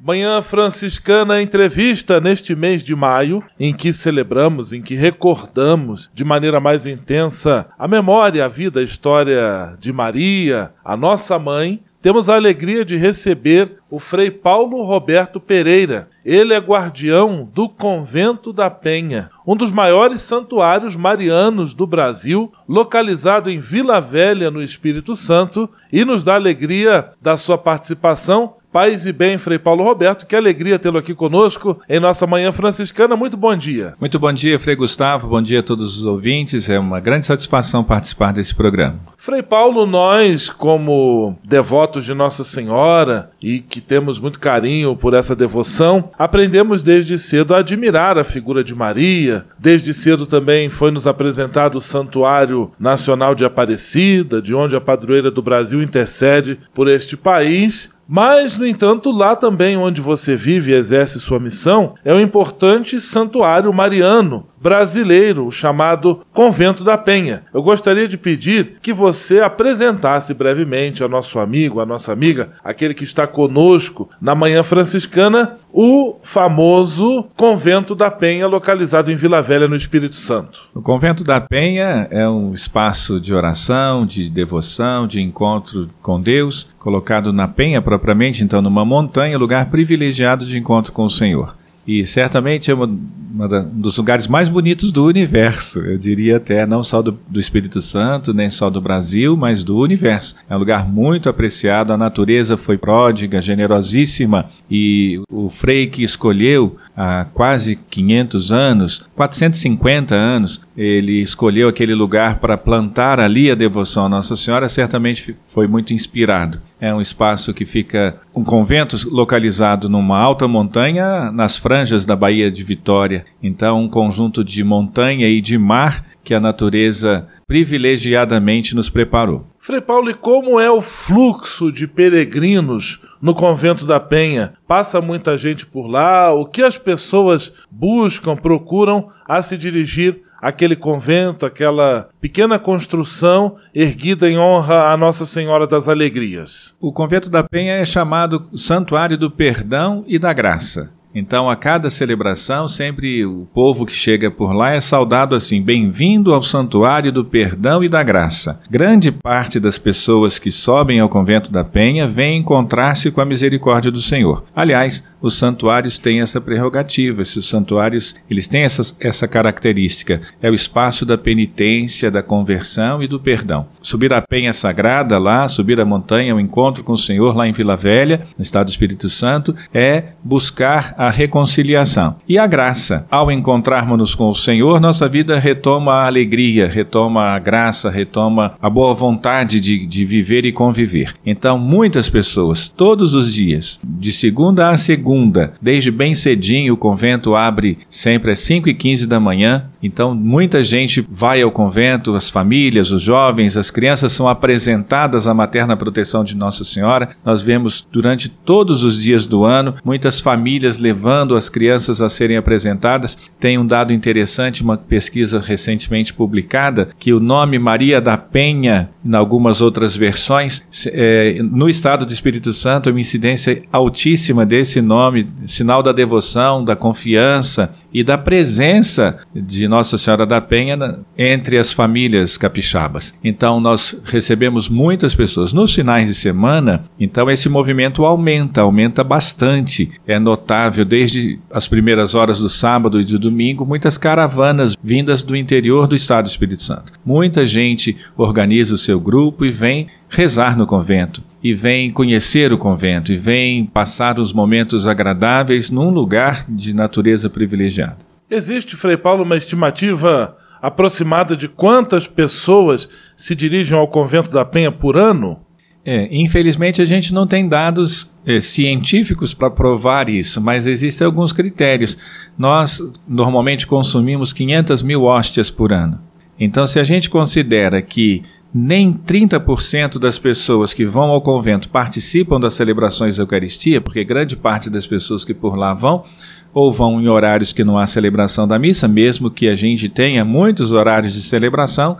Manhã 0.00 0.40
Franciscana 0.40 1.42
Entrevista 1.42 2.20
neste 2.20 2.54
mês 2.54 2.80
de 2.80 2.94
maio, 2.94 3.42
em 3.58 3.74
que 3.74 3.92
celebramos, 3.92 4.72
em 4.72 4.80
que 4.80 4.94
recordamos 4.94 6.08
de 6.14 6.24
maneira 6.24 6.60
mais 6.60 6.86
intensa 6.86 7.66
a 7.76 7.88
memória, 7.88 8.44
a 8.44 8.48
vida, 8.48 8.78
a 8.78 8.84
história 8.84 9.76
de 9.80 9.92
Maria, 9.92 10.72
a 10.84 10.96
nossa 10.96 11.40
mãe, 11.40 11.82
temos 12.04 12.28
a 12.28 12.34
alegria 12.34 12.84
de 12.84 12.98
receber 12.98 13.78
o 13.88 13.98
Frei 13.98 14.30
Paulo 14.30 14.82
Roberto 14.82 15.40
Pereira. 15.40 16.10
Ele 16.22 16.52
é 16.52 16.58
guardião 16.58 17.48
do 17.50 17.66
Convento 17.66 18.52
da 18.52 18.68
Penha, 18.68 19.30
um 19.46 19.56
dos 19.56 19.72
maiores 19.72 20.20
santuários 20.20 20.94
marianos 20.94 21.72
do 21.72 21.86
Brasil, 21.86 22.52
localizado 22.68 23.50
em 23.50 23.58
Vila 23.58 24.02
Velha, 24.02 24.50
no 24.50 24.62
Espírito 24.62 25.16
Santo, 25.16 25.66
e 25.90 26.04
nos 26.04 26.22
dá 26.22 26.34
alegria 26.34 27.08
da 27.22 27.38
sua 27.38 27.56
participação 27.56 28.56
Paz 28.74 29.06
e 29.06 29.12
bem, 29.12 29.38
Frei 29.38 29.56
Paulo 29.56 29.84
Roberto, 29.84 30.26
que 30.26 30.34
alegria 30.34 30.80
tê-lo 30.80 30.98
aqui 30.98 31.14
conosco 31.14 31.80
em 31.88 32.00
nossa 32.00 32.26
manhã 32.26 32.50
franciscana. 32.50 33.14
Muito 33.14 33.36
bom 33.36 33.54
dia. 33.54 33.94
Muito 34.00 34.18
bom 34.18 34.32
dia, 34.32 34.58
Frei 34.58 34.74
Gustavo. 34.74 35.28
Bom 35.28 35.40
dia 35.40 35.60
a 35.60 35.62
todos 35.62 35.96
os 35.96 36.04
ouvintes. 36.04 36.68
É 36.68 36.76
uma 36.76 36.98
grande 36.98 37.24
satisfação 37.24 37.84
participar 37.84 38.32
desse 38.32 38.52
programa. 38.52 38.98
Frei 39.16 39.42
Paulo, 39.42 39.86
nós, 39.86 40.50
como 40.50 41.38
devotos 41.48 42.04
de 42.04 42.12
Nossa 42.12 42.42
Senhora 42.42 43.30
e 43.40 43.60
que 43.60 43.80
temos 43.80 44.18
muito 44.18 44.40
carinho 44.40 44.96
por 44.96 45.14
essa 45.14 45.36
devoção, 45.36 46.10
aprendemos 46.18 46.82
desde 46.82 47.16
cedo 47.16 47.54
a 47.54 47.60
admirar 47.60 48.18
a 48.18 48.24
figura 48.24 48.64
de 48.64 48.74
Maria. 48.74 49.46
Desde 49.56 49.94
cedo 49.94 50.26
também 50.26 50.68
foi 50.68 50.90
nos 50.90 51.06
apresentado 51.06 51.76
o 51.76 51.80
Santuário 51.80 52.72
Nacional 52.78 53.36
de 53.36 53.44
Aparecida, 53.44 54.42
de 54.42 54.52
onde 54.52 54.74
a 54.74 54.80
padroeira 54.80 55.30
do 55.30 55.40
Brasil 55.40 55.80
intercede 55.80 56.58
por 56.74 56.88
este 56.88 57.16
país. 57.16 57.93
Mas, 58.06 58.58
no 58.58 58.66
entanto, 58.66 59.10
lá 59.10 59.34
também 59.34 59.76
onde 59.76 60.00
você 60.00 60.36
vive 60.36 60.72
e 60.72 60.74
exerce 60.74 61.18
sua 61.18 61.40
missão, 61.40 61.94
é 62.04 62.12
um 62.12 62.20
importante 62.20 63.00
santuário 63.00 63.72
mariano, 63.72 64.46
brasileiro, 64.64 65.50
chamado 65.50 66.22
Convento 66.32 66.82
da 66.82 66.96
Penha. 66.96 67.42
Eu 67.52 67.62
gostaria 67.62 68.08
de 68.08 68.16
pedir 68.16 68.78
que 68.80 68.94
você 68.94 69.40
apresentasse 69.40 70.32
brevemente 70.32 71.02
ao 71.02 71.08
nosso 71.08 71.38
amigo, 71.38 71.80
à 71.80 71.86
nossa 71.86 72.10
amiga, 72.10 72.48
aquele 72.64 72.94
que 72.94 73.04
está 73.04 73.26
conosco 73.26 74.08
na 74.18 74.34
Manhã 74.34 74.62
Franciscana, 74.62 75.58
o 75.70 76.16
famoso 76.22 77.26
Convento 77.36 77.94
da 77.94 78.10
Penha, 78.10 78.46
localizado 78.46 79.12
em 79.12 79.16
Vila 79.16 79.42
Velha, 79.42 79.68
no 79.68 79.76
Espírito 79.76 80.16
Santo. 80.16 80.62
O 80.74 80.80
Convento 80.80 81.22
da 81.22 81.42
Penha 81.42 82.08
é 82.10 82.26
um 82.26 82.54
espaço 82.54 83.20
de 83.20 83.34
oração, 83.34 84.06
de 84.06 84.30
devoção, 84.30 85.06
de 85.06 85.20
encontro 85.20 85.90
com 86.00 86.18
Deus, 86.18 86.72
colocado 86.78 87.34
na 87.34 87.46
Penha 87.46 87.82
propriamente, 87.82 88.42
então 88.42 88.62
numa 88.62 88.84
montanha, 88.84 89.36
lugar 89.36 89.68
privilegiado 89.68 90.46
de 90.46 90.56
encontro 90.56 90.90
com 90.90 91.04
o 91.04 91.10
Senhor. 91.10 91.54
E 91.86 92.06
certamente 92.06 92.70
é 92.70 92.74
uma, 92.74 92.86
uma, 92.86 93.60
um 93.60 93.80
dos 93.80 93.98
lugares 93.98 94.26
mais 94.26 94.48
bonitos 94.48 94.90
do 94.90 95.04
universo, 95.04 95.80
eu 95.80 95.98
diria 95.98 96.38
até, 96.38 96.66
não 96.66 96.82
só 96.82 97.02
do, 97.02 97.18
do, 97.28 97.38
Espírito 97.38 97.82
Santo, 97.82 98.32
nem 98.32 98.48
só 98.48 98.70
do 98.70 98.80
Brasil, 98.80 99.36
mas 99.36 99.62
do 99.62 99.78
universo. 99.78 100.36
É 100.48 100.56
um 100.56 100.58
lugar 100.58 100.88
muito 100.88 101.28
apreciado, 101.28 101.92
a 101.92 101.96
natureza 101.96 102.56
foi 102.56 102.78
pródiga, 102.78 103.42
generosíssima, 103.42 104.46
e 104.70 105.20
o 105.30 105.50
Frei 105.50 105.86
que 105.86 106.02
escolheu 106.02 106.76
há 106.96 107.26
quase 107.32 107.76
500 107.76 108.52
anos, 108.52 109.08
450 109.14 110.14
anos, 110.14 110.60
ele 110.76 111.20
escolheu 111.20 111.68
aquele 111.68 111.94
lugar 111.94 112.38
para 112.38 112.56
plantar 112.56 113.20
ali 113.20 113.50
a 113.50 113.54
devoção 113.54 114.06
à 114.06 114.08
Nossa 114.08 114.36
Senhora, 114.36 114.68
certamente 114.68 115.36
foi 115.52 115.66
muito 115.66 115.92
inspirado. 115.92 116.60
É 116.80 116.92
um 116.94 117.00
espaço 117.00 117.54
que 117.54 117.64
fica 117.64 118.16
um 118.34 118.44
convento 118.44 118.96
localizado 119.08 119.88
numa 119.88 120.18
alta 120.18 120.46
montanha 120.46 121.30
nas 121.32 121.56
franjas 121.56 122.04
da 122.04 122.14
Baía 122.14 122.50
de 122.50 122.62
Vitória. 122.62 123.24
Então, 123.42 123.82
um 123.82 123.88
conjunto 123.88 124.44
de 124.44 124.62
montanha 124.62 125.28
e 125.28 125.40
de 125.40 125.56
mar 125.56 126.04
que 126.22 126.34
a 126.34 126.40
natureza 126.40 127.26
privilegiadamente 127.46 128.74
nos 128.74 128.90
preparou. 128.90 129.46
Frei 129.58 129.80
Paulo, 129.80 130.10
e 130.10 130.14
como 130.14 130.60
é 130.60 130.70
o 130.70 130.82
fluxo 130.82 131.72
de 131.72 131.86
peregrinos 131.86 133.00
no 133.24 133.32
convento 133.32 133.86
da 133.86 133.98
Penha? 133.98 134.52
Passa 134.68 135.00
muita 135.00 135.34
gente 135.34 135.64
por 135.64 135.86
lá? 135.86 136.30
O 136.30 136.44
que 136.44 136.62
as 136.62 136.76
pessoas 136.76 137.50
buscam, 137.70 138.36
procuram 138.36 139.08
a 139.26 139.40
se 139.40 139.56
dirigir 139.56 140.20
aquele 140.42 140.76
convento, 140.76 141.46
aquela 141.46 142.10
pequena 142.20 142.58
construção 142.58 143.56
erguida 143.74 144.28
em 144.28 144.38
honra 144.38 144.92
à 144.92 144.96
Nossa 144.98 145.24
Senhora 145.24 145.66
das 145.66 145.88
Alegrias. 145.88 146.76
O 146.78 146.92
convento 146.92 147.30
da 147.30 147.42
Penha 147.42 147.76
é 147.76 147.84
chamado 147.86 148.46
Santuário 148.54 149.16
do 149.16 149.30
Perdão 149.30 150.04
e 150.06 150.18
da 150.18 150.34
Graça. 150.34 150.92
Então, 151.14 151.48
a 151.48 151.54
cada 151.54 151.88
celebração, 151.90 152.66
sempre 152.66 153.24
o 153.24 153.46
povo 153.54 153.86
que 153.86 153.94
chega 153.94 154.32
por 154.32 154.52
lá 154.52 154.72
é 154.72 154.80
saudado 154.80 155.36
assim: 155.36 155.62
bem-vindo 155.62 156.34
ao 156.34 156.42
Santuário 156.42 157.12
do 157.12 157.24
Perdão 157.24 157.84
e 157.84 157.88
da 157.88 158.02
Graça. 158.02 158.60
Grande 158.68 159.12
parte 159.12 159.60
das 159.60 159.78
pessoas 159.78 160.40
que 160.40 160.50
sobem 160.50 160.98
ao 160.98 161.08
Convento 161.08 161.52
da 161.52 161.62
Penha 161.62 162.08
vem 162.08 162.38
encontrar-se 162.38 163.12
com 163.12 163.20
a 163.20 163.24
misericórdia 163.24 163.92
do 163.92 164.00
Senhor. 164.00 164.44
Aliás, 164.56 165.04
os 165.24 165.38
santuários 165.38 165.96
têm 165.96 166.20
essa 166.20 166.38
prerrogativa, 166.38 167.22
esses 167.22 167.46
santuários 167.46 168.14
eles 168.28 168.46
têm 168.46 168.60
essa, 168.62 168.82
essa 169.00 169.26
característica. 169.26 170.20
É 170.42 170.50
o 170.50 170.54
espaço 170.54 171.06
da 171.06 171.16
penitência, 171.16 172.10
da 172.10 172.22
conversão 172.22 173.02
e 173.02 173.08
do 173.08 173.18
perdão. 173.18 173.66
Subir 173.80 174.12
a 174.12 174.20
penha 174.20 174.52
sagrada 174.52 175.18
lá, 175.18 175.48
subir 175.48 175.80
a 175.80 175.84
montanha, 175.84 176.36
o 176.36 176.40
encontro 176.40 176.84
com 176.84 176.92
o 176.92 176.98
Senhor 176.98 177.34
lá 177.34 177.48
em 177.48 177.52
Vila 177.52 177.74
Velha, 177.74 178.26
no 178.36 178.42
estado 178.42 178.66
do 178.66 178.70
Espírito 178.70 179.08
Santo, 179.08 179.54
é 179.72 180.04
buscar 180.22 180.94
a 180.98 181.08
reconciliação. 181.08 182.16
E 182.28 182.36
a 182.38 182.46
graça. 182.46 183.06
Ao 183.10 183.32
encontrarmos-nos 183.32 184.14
com 184.14 184.28
o 184.28 184.34
Senhor, 184.34 184.78
nossa 184.78 185.08
vida 185.08 185.38
retoma 185.38 185.92
a 185.92 186.06
alegria, 186.06 186.66
retoma 186.68 187.28
a 187.28 187.38
graça, 187.38 187.88
retoma 187.88 188.56
a 188.60 188.68
boa 188.68 188.92
vontade 188.92 189.58
de, 189.58 189.86
de 189.86 190.04
viver 190.04 190.44
e 190.44 190.52
conviver. 190.52 191.14
Então, 191.24 191.58
muitas 191.58 192.10
pessoas, 192.10 192.68
todos 192.68 193.14
os 193.14 193.32
dias, 193.32 193.80
de 193.82 194.12
segunda 194.12 194.68
a 194.68 194.76
segunda, 194.76 195.13
segunda. 195.14 195.52
Desde 195.60 195.90
bem 195.90 196.14
cedinho, 196.14 196.74
o 196.74 196.76
convento 196.76 197.36
abre 197.36 197.78
sempre 197.88 198.32
às 198.32 198.40
5 198.40 198.68
e 198.68 198.74
15 198.74 199.06
da 199.06 199.20
manhã. 199.20 199.66
Então, 199.82 200.14
muita 200.14 200.64
gente 200.64 201.06
vai 201.08 201.42
ao 201.42 201.50
convento, 201.50 202.14
as 202.14 202.30
famílias, 202.30 202.90
os 202.90 203.02
jovens, 203.02 203.56
as 203.56 203.70
crianças 203.70 204.12
são 204.12 204.28
apresentadas 204.28 205.28
à 205.28 205.34
materna 205.34 205.76
proteção 205.76 206.24
de 206.24 206.34
Nossa 206.34 206.64
Senhora. 206.64 207.10
Nós 207.24 207.42
vemos 207.42 207.86
durante 207.92 208.28
todos 208.28 208.82
os 208.82 209.00
dias 209.00 209.26
do 209.26 209.44
ano 209.44 209.74
muitas 209.84 210.20
famílias 210.20 210.78
levando 210.78 211.36
as 211.36 211.48
crianças 211.48 212.00
a 212.00 212.08
serem 212.08 212.36
apresentadas. 212.36 213.16
Tem 213.38 213.58
um 213.58 213.66
dado 213.66 213.92
interessante, 213.92 214.62
uma 214.62 214.76
pesquisa 214.76 215.38
recentemente 215.38 216.12
publicada, 216.12 216.88
que 216.98 217.12
o 217.12 217.20
nome 217.20 217.58
Maria 217.58 218.00
da 218.00 218.16
Penha, 218.16 218.88
em 219.04 219.14
algumas 219.14 219.60
outras 219.60 219.96
versões, 219.96 220.64
é, 220.88 221.38
no 221.42 221.68
estado 221.68 222.06
do 222.06 222.12
Espírito 222.12 222.52
Santo, 222.52 222.88
é 222.88 222.92
uma 222.92 223.00
incidência 223.00 223.62
altíssima 223.70 224.46
desse 224.46 224.80
nome, 225.04 225.26
sinal 225.46 225.82
da 225.82 225.92
devoção, 225.92 226.64
da 226.64 226.74
confiança 226.74 227.74
e 227.92 228.02
da 228.02 228.18
presença 228.18 229.18
de 229.34 229.68
Nossa 229.68 229.96
Senhora 229.98 230.26
da 230.26 230.40
Penha 230.40 230.98
entre 231.16 231.58
as 231.58 231.72
famílias 231.72 232.36
capixabas. 232.36 233.14
Então 233.22 233.60
nós 233.60 233.96
recebemos 234.04 234.68
muitas 234.68 235.14
pessoas 235.14 235.52
nos 235.52 235.72
finais 235.74 236.08
de 236.08 236.14
semana, 236.14 236.84
então 236.98 237.30
esse 237.30 237.48
movimento 237.48 238.04
aumenta, 238.04 238.62
aumenta 238.62 239.04
bastante. 239.04 239.92
É 240.06 240.18
notável 240.18 240.84
desde 240.84 241.38
as 241.52 241.68
primeiras 241.68 242.14
horas 242.14 242.38
do 242.38 242.48
sábado 242.48 243.00
e 243.00 243.04
do 243.04 243.18
domingo, 243.18 243.64
muitas 243.64 243.96
caravanas 243.96 244.76
vindas 244.82 245.22
do 245.22 245.36
interior 245.36 245.86
do 245.86 245.94
estado 245.94 246.24
do 246.24 246.30
Espírito 246.30 246.62
Santo. 246.62 246.92
Muita 247.04 247.46
gente 247.46 247.96
organiza 248.16 248.74
o 248.74 248.78
seu 248.78 248.98
grupo 248.98 249.44
e 249.44 249.50
vem 249.50 249.86
rezar 250.08 250.56
no 250.56 250.66
convento 250.66 251.22
e 251.44 251.52
vem 251.52 251.90
conhecer 251.90 252.54
o 252.54 252.58
convento 252.58 253.12
e 253.12 253.18
vem 253.18 253.66
passar 253.66 254.18
os 254.18 254.32
momentos 254.32 254.86
agradáveis 254.86 255.68
num 255.68 255.90
lugar 255.90 256.46
de 256.48 256.72
natureza 256.72 257.28
privilegiada. 257.28 257.98
Existe, 258.30 258.78
Frei 258.78 258.96
Paulo, 258.96 259.24
uma 259.24 259.36
estimativa 259.36 260.34
aproximada 260.62 261.36
de 261.36 261.46
quantas 261.46 262.08
pessoas 262.08 262.88
se 263.14 263.36
dirigem 263.36 263.76
ao 263.76 263.86
convento 263.86 264.30
da 264.30 264.42
Penha 264.42 264.72
por 264.72 264.96
ano? 264.96 265.38
É, 265.84 266.08
infelizmente 266.10 266.80
a 266.80 266.86
gente 266.86 267.12
não 267.12 267.26
tem 267.26 267.46
dados 267.46 268.10
é, 268.24 268.40
científicos 268.40 269.34
para 269.34 269.50
provar 269.50 270.08
isso, 270.08 270.40
mas 270.40 270.66
existem 270.66 271.04
alguns 271.04 271.30
critérios. 271.30 271.98
Nós 272.38 272.80
normalmente 273.06 273.66
consumimos 273.66 274.32
500 274.32 274.82
mil 274.82 275.02
hóstias 275.02 275.50
por 275.50 275.74
ano. 275.74 276.00
Então, 276.40 276.66
se 276.66 276.80
a 276.80 276.84
gente 276.84 277.10
considera 277.10 277.82
que 277.82 278.22
nem 278.54 278.92
30% 278.92 279.98
das 279.98 280.16
pessoas 280.16 280.72
que 280.72 280.84
vão 280.84 281.10
ao 281.10 281.20
convento 281.20 281.68
participam 281.68 282.38
das 282.38 282.54
celebrações 282.54 283.16
da 283.16 283.24
Eucaristia, 283.24 283.80
porque 283.80 284.04
grande 284.04 284.36
parte 284.36 284.70
das 284.70 284.86
pessoas 284.86 285.24
que 285.24 285.34
por 285.34 285.56
lá 285.56 285.74
vão 285.74 286.04
ou 286.52 286.72
vão 286.72 287.00
em 287.00 287.08
horários 287.08 287.52
que 287.52 287.64
não 287.64 287.76
há 287.76 287.84
celebração 287.84 288.46
da 288.46 288.56
missa, 288.56 288.86
mesmo 288.86 289.28
que 289.28 289.48
a 289.48 289.56
gente 289.56 289.88
tenha 289.88 290.24
muitos 290.24 290.70
horários 290.70 291.14
de 291.14 291.22
celebração, 291.22 291.98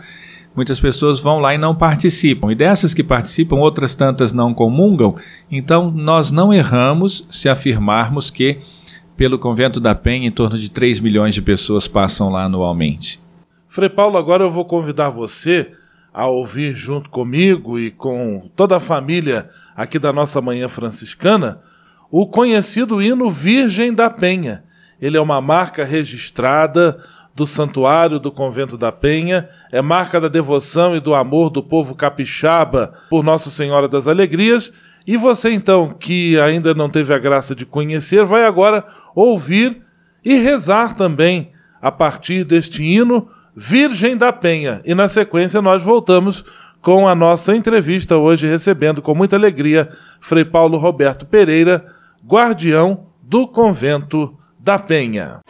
muitas 0.54 0.78
pessoas 0.78 1.18
vão 1.18 1.40
lá 1.40 1.56
e 1.56 1.58
não 1.58 1.74
participam. 1.74 2.52
E 2.52 2.54
dessas 2.54 2.94
que 2.94 3.02
participam, 3.02 3.56
outras 3.56 3.96
tantas 3.96 4.32
não 4.32 4.54
comungam. 4.54 5.16
Então, 5.50 5.90
nós 5.90 6.30
não 6.30 6.54
erramos 6.54 7.26
se 7.32 7.48
afirmarmos 7.48 8.30
que, 8.30 8.58
pelo 9.16 9.40
Convento 9.40 9.80
da 9.80 9.92
Penha, 9.92 10.28
em 10.28 10.30
torno 10.30 10.56
de 10.56 10.70
3 10.70 11.00
milhões 11.00 11.34
de 11.34 11.42
pessoas 11.42 11.88
passam 11.88 12.30
lá 12.30 12.44
anualmente. 12.44 13.20
Frei 13.68 13.88
Paulo, 13.88 14.16
agora 14.16 14.44
eu 14.44 14.52
vou 14.52 14.64
convidar 14.64 15.10
você 15.10 15.68
a 16.14 16.28
ouvir 16.28 16.76
junto 16.76 17.10
comigo 17.10 17.76
e 17.76 17.90
com 17.90 18.48
toda 18.54 18.76
a 18.76 18.80
família 18.80 19.50
aqui 19.76 19.98
da 19.98 20.12
nossa 20.12 20.40
Manhã 20.40 20.68
Franciscana 20.68 21.60
o 22.16 22.28
conhecido 22.28 23.02
hino 23.02 23.28
Virgem 23.28 23.92
da 23.92 24.08
Penha. 24.08 24.62
Ele 25.02 25.16
é 25.16 25.20
uma 25.20 25.40
marca 25.40 25.84
registrada 25.84 27.02
do 27.34 27.44
Santuário 27.44 28.20
do 28.20 28.30
Convento 28.30 28.78
da 28.78 28.92
Penha, 28.92 29.48
é 29.72 29.82
marca 29.82 30.20
da 30.20 30.28
devoção 30.28 30.94
e 30.94 31.00
do 31.00 31.12
amor 31.12 31.50
do 31.50 31.60
povo 31.60 31.96
capixaba 31.96 32.94
por 33.10 33.24
Nossa 33.24 33.50
Senhora 33.50 33.88
das 33.88 34.06
Alegrias. 34.06 34.72
E 35.04 35.16
você 35.16 35.50
então, 35.50 35.92
que 35.98 36.38
ainda 36.38 36.72
não 36.72 36.88
teve 36.88 37.12
a 37.12 37.18
graça 37.18 37.52
de 37.52 37.66
conhecer, 37.66 38.24
vai 38.24 38.44
agora 38.44 38.86
ouvir 39.12 39.82
e 40.24 40.36
rezar 40.36 40.94
também 40.94 41.50
a 41.82 41.90
partir 41.90 42.44
deste 42.44 42.84
hino 42.84 43.28
Virgem 43.56 44.16
da 44.16 44.32
Penha. 44.32 44.80
E 44.84 44.94
na 44.94 45.08
sequência 45.08 45.62
nós 45.62 45.82
voltamos 45.82 46.44
com 46.82 47.08
a 47.08 47.14
nossa 47.14 47.56
entrevista 47.56 48.16
hoje, 48.16 48.46
recebendo 48.46 49.00
com 49.00 49.14
muita 49.14 49.36
alegria 49.36 49.90
Frei 50.20 50.44
Paulo 50.44 50.76
Roberto 50.76 51.24
Pereira, 51.24 51.84
guardião 52.26 53.06
do 53.22 53.48
convento 53.48 54.36
da 54.58 54.78
Penha. 54.78 55.40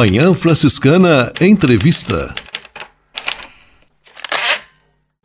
Manhã 0.00 0.32
Franciscana 0.32 1.30
Entrevista. 1.42 2.34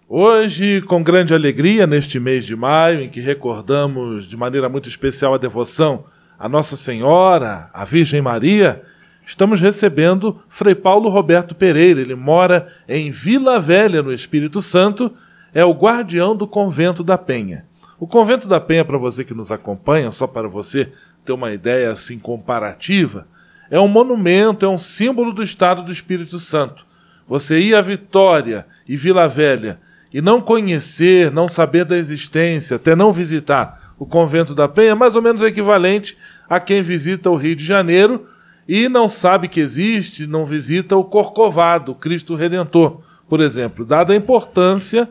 Hoje, 0.05 0.81
com 0.81 1.01
grande 1.01 1.33
alegria, 1.33 1.88
neste 1.88 2.19
mês 2.19 2.43
de 2.43 2.57
maio, 2.57 3.01
em 3.01 3.07
que 3.07 3.21
recordamos 3.21 4.27
de 4.27 4.35
maneira 4.35 4.67
muito 4.67 4.89
especial 4.89 5.33
a 5.33 5.38
devoção 5.38 6.03
a 6.38 6.49
Nossa 6.49 6.75
Senhora, 6.75 7.69
a 7.73 7.85
Virgem 7.85 8.21
Maria, 8.21 8.83
estamos 9.25 9.61
recebendo 9.61 10.41
Frei 10.49 10.75
Paulo 10.75 11.07
Roberto 11.07 11.55
Pereira. 11.55 12.01
Ele 12.01 12.13
mora 12.13 12.67
em 12.85 13.11
Vila 13.11 13.61
Velha, 13.61 14.03
no 14.03 14.11
Espírito 14.11 14.61
Santo, 14.61 15.09
é 15.53 15.63
o 15.63 15.71
guardião 15.71 16.35
do 16.35 16.45
Convento 16.45 17.01
da 17.01 17.17
Penha. 17.17 17.63
O 17.97 18.05
Convento 18.05 18.45
da 18.45 18.59
Penha, 18.59 18.83
para 18.83 18.97
você 18.97 19.23
que 19.23 19.33
nos 19.33 19.53
acompanha, 19.53 20.11
só 20.11 20.27
para 20.27 20.49
você 20.49 20.91
ter 21.23 21.31
uma 21.31 21.53
ideia 21.53 21.91
assim 21.91 22.19
comparativa, 22.19 23.25
é 23.69 23.80
um 23.80 23.88
monumento, 23.88 24.65
é 24.65 24.69
um 24.69 24.78
símbolo 24.78 25.34
do 25.34 25.43
Estado 25.43 25.84
do 25.84 25.91
Espírito 25.91 26.39
Santo. 26.39 26.86
Você 27.28 27.60
ir 27.60 27.75
a 27.75 27.82
Vitória 27.82 28.65
e 28.88 28.95
Vila 28.95 29.28
Velha 29.28 29.80
e 30.13 30.21
não 30.21 30.39
conhecer, 30.39 31.32
não 31.32 31.47
saber 31.47 31.86
da 31.86 31.97
existência, 31.97 32.75
até 32.75 32.95
não 32.95 33.12
visitar 33.12 33.93
o 33.97 34.06
Convento 34.06 34.54
da 34.54 34.67
Penha, 34.67 34.91
é 34.91 34.95
mais 34.95 35.15
ou 35.15 35.21
menos 35.21 35.41
equivalente 35.41 36.17
a 36.49 36.60
quem 36.60 36.82
visita 36.82 37.30
o 37.30 37.36
Rio 37.36 37.56
de 37.56 37.65
Janeiro 37.65 38.28
e 38.67 38.89
não 38.89 39.08
sabe 39.08 39.47
que 39.47 39.60
existe, 39.60 40.25
não 40.25 40.45
visita 40.45 40.95
o 40.95 41.04
Corcovado, 41.04 41.95
Cristo 41.95 42.36
Redentor, 42.36 43.01
por 43.28 43.41
exemplo, 43.41 43.86
dada 43.86 44.13
a 44.13 44.15
importância 44.15 45.10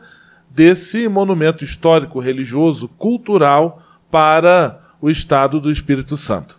desse 0.50 1.08
monumento 1.08 1.64
histórico, 1.64 2.20
religioso, 2.20 2.88
cultural 2.88 3.82
para 4.10 4.80
o 5.00 5.10
Estado 5.10 5.60
do 5.60 5.70
Espírito 5.70 6.16
Santo. 6.16 6.58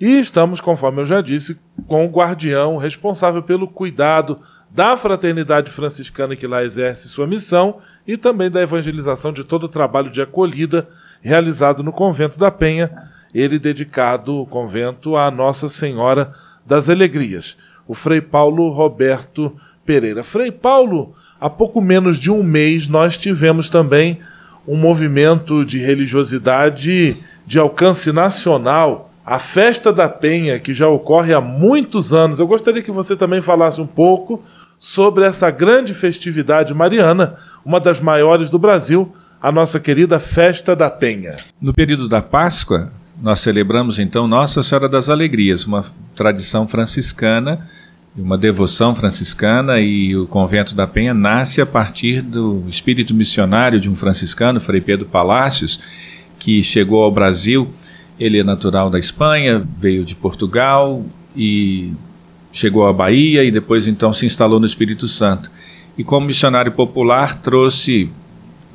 E 0.00 0.18
estamos, 0.18 0.62
conforme 0.62 1.02
eu 1.02 1.04
já 1.04 1.20
disse, 1.20 1.58
com 1.86 2.06
o 2.06 2.10
guardião 2.10 2.78
responsável 2.78 3.42
pelo 3.42 3.68
cuidado 3.68 4.40
da 4.70 4.96
fraternidade 4.96 5.70
franciscana 5.70 6.34
que 6.34 6.46
lá 6.46 6.64
exerce 6.64 7.08
sua 7.08 7.26
missão 7.26 7.78
e 8.06 8.16
também 8.16 8.50
da 8.50 8.62
evangelização 8.62 9.32
de 9.32 9.44
todo 9.44 9.64
o 9.64 9.68
trabalho 9.68 10.10
de 10.10 10.22
acolhida 10.22 10.88
realizado 11.20 11.82
no 11.82 11.92
convento 11.92 12.38
da 12.38 12.50
Penha, 12.50 12.90
ele 13.34 13.58
dedicado 13.58 14.36
o 14.36 14.46
convento 14.46 15.16
à 15.16 15.30
Nossa 15.30 15.68
Senhora 15.68 16.32
das 16.64 16.88
Alegrias, 16.88 17.58
o 17.86 17.94
Frei 17.94 18.22
Paulo 18.22 18.70
Roberto 18.70 19.54
Pereira. 19.84 20.22
Frei 20.22 20.50
Paulo, 20.50 21.14
há 21.38 21.50
pouco 21.50 21.80
menos 21.80 22.16
de 22.16 22.30
um 22.30 22.42
mês 22.42 22.88
nós 22.88 23.18
tivemos 23.18 23.68
também 23.68 24.20
um 24.66 24.76
movimento 24.76 25.64
de 25.64 25.78
religiosidade 25.78 27.16
de 27.46 27.58
alcance 27.58 28.12
nacional 28.12 29.09
a 29.24 29.38
Festa 29.38 29.92
da 29.92 30.08
Penha, 30.08 30.58
que 30.58 30.72
já 30.72 30.88
ocorre 30.88 31.32
há 31.32 31.40
muitos 31.40 32.12
anos. 32.12 32.40
Eu 32.40 32.46
gostaria 32.46 32.82
que 32.82 32.90
você 32.90 33.16
também 33.16 33.40
falasse 33.40 33.80
um 33.80 33.86
pouco 33.86 34.42
sobre 34.78 35.24
essa 35.24 35.50
grande 35.50 35.92
festividade 35.92 36.72
mariana, 36.72 37.36
uma 37.64 37.78
das 37.78 38.00
maiores 38.00 38.48
do 38.48 38.58
Brasil, 38.58 39.14
a 39.42 39.52
nossa 39.52 39.78
querida 39.78 40.18
Festa 40.18 40.74
da 40.74 40.90
Penha. 40.90 41.36
No 41.60 41.72
período 41.72 42.08
da 42.08 42.22
Páscoa, 42.22 42.90
nós 43.22 43.40
celebramos 43.40 43.98
então 43.98 44.26
Nossa 44.26 44.62
Senhora 44.62 44.88
das 44.88 45.10
Alegrias, 45.10 45.66
uma 45.66 45.84
tradição 46.16 46.66
franciscana, 46.66 47.68
uma 48.16 48.36
devoção 48.38 48.94
franciscana, 48.94 49.78
e 49.80 50.16
o 50.16 50.26
Convento 50.26 50.74
da 50.74 50.86
Penha 50.86 51.12
nasce 51.12 51.60
a 51.60 51.66
partir 51.66 52.22
do 52.22 52.64
espírito 52.68 53.14
missionário 53.14 53.78
de 53.78 53.88
um 53.88 53.94
franciscano, 53.94 54.60
Frei 54.60 54.80
Pedro 54.80 55.06
Palácios, 55.06 55.80
que 56.38 56.62
chegou 56.62 57.02
ao 57.04 57.12
Brasil. 57.12 57.70
Ele 58.20 58.38
é 58.38 58.44
natural 58.44 58.90
da 58.90 58.98
Espanha, 58.98 59.66
veio 59.78 60.04
de 60.04 60.14
Portugal 60.14 61.02
e 61.34 61.92
chegou 62.52 62.86
à 62.86 62.92
Bahia 62.92 63.42
e 63.42 63.50
depois 63.50 63.86
então 63.86 64.12
se 64.12 64.26
instalou 64.26 64.60
no 64.60 64.66
Espírito 64.66 65.08
Santo. 65.08 65.50
E 65.96 66.04
como 66.04 66.26
missionário 66.26 66.72
popular 66.72 67.40
trouxe 67.40 68.10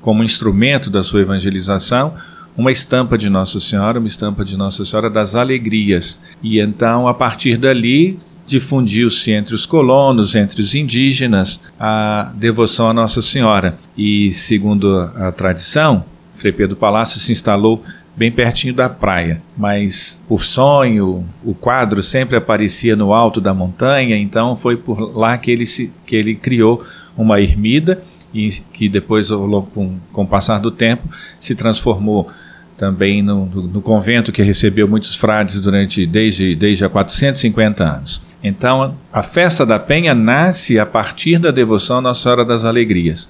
como 0.02 0.24
instrumento 0.24 0.90
da 0.90 1.04
sua 1.04 1.22
evangelização 1.22 2.14
uma 2.58 2.72
estampa 2.72 3.18
de 3.18 3.30
Nossa 3.30 3.60
Senhora, 3.60 4.00
uma 4.00 4.08
estampa 4.08 4.46
de 4.46 4.56
Nossa 4.56 4.86
Senhora 4.86 5.10
das 5.10 5.36
Alegrias. 5.36 6.20
E 6.42 6.60
então 6.60 7.08
a 7.08 7.14
partir 7.14 7.58
dali 7.58 8.18
difundiu-se 8.48 9.32
entre 9.32 9.54
os 9.54 9.66
colonos, 9.66 10.36
entre 10.36 10.62
os 10.62 10.74
indígenas, 10.74 11.60
a 11.80 12.32
devoção 12.36 12.90
a 12.90 12.94
Nossa 12.94 13.22
Senhora. 13.22 13.78
E 13.98 14.32
segundo 14.32 14.98
a 15.16 15.32
tradição, 15.32 16.06
Frei 16.36 16.52
Pedro 16.52 16.76
Palácio 16.76 17.20
se 17.20 17.32
instalou 17.32 17.84
bem 18.16 18.32
pertinho 18.32 18.74
da 18.74 18.88
praia, 18.88 19.42
mas 19.58 20.22
por 20.28 20.44
sonho 20.44 21.26
o 21.44 21.54
quadro 21.54 22.02
sempre 22.02 22.38
aparecia 22.38 22.96
no 22.96 23.14
alto 23.14 23.42
da 23.42 23.54
montanha, 23.54 24.18
então 24.18 24.56
foi 24.56 24.78
por 24.78 25.18
lá 25.18 25.38
que 25.38 25.52
ele, 25.52 25.66
se, 25.66 25.92
que 26.06 26.16
ele 26.16 26.36
criou 26.36 26.84
uma 27.18 27.42
ermida 27.42 28.02
e 28.34 28.50
que 28.74 28.90
depois, 28.90 29.30
com, 29.30 29.98
com 30.12 30.24
o 30.24 30.28
passar 30.28 30.60
do 30.60 30.72
tempo, 30.72 31.08
se 31.40 31.56
transformou 31.56 32.30
também 32.78 33.22
no, 33.22 33.46
no, 33.46 33.64
no, 33.64 33.82
convento 33.82 34.32
que 34.32 34.42
recebeu 34.42 34.88
muitos 34.88 35.16
frades 35.16 35.62
durante 35.62 36.06
desde, 36.06 36.56
desde 36.56 36.84
há 36.84 36.90
450 36.90 37.84
anos. 37.84 38.22
Então, 38.44 38.96
a 39.12 39.24
festa 39.24 39.66
da 39.66 39.80
Penha 39.80 40.14
nasce 40.14 40.78
a 40.78 40.86
partir 40.86 41.40
da 41.40 41.52
devoção 41.52 41.98
à 42.00 42.02
Nossa 42.02 42.24
Senhora 42.24 42.46
das 42.46 42.66
Alegrias. 42.66 43.30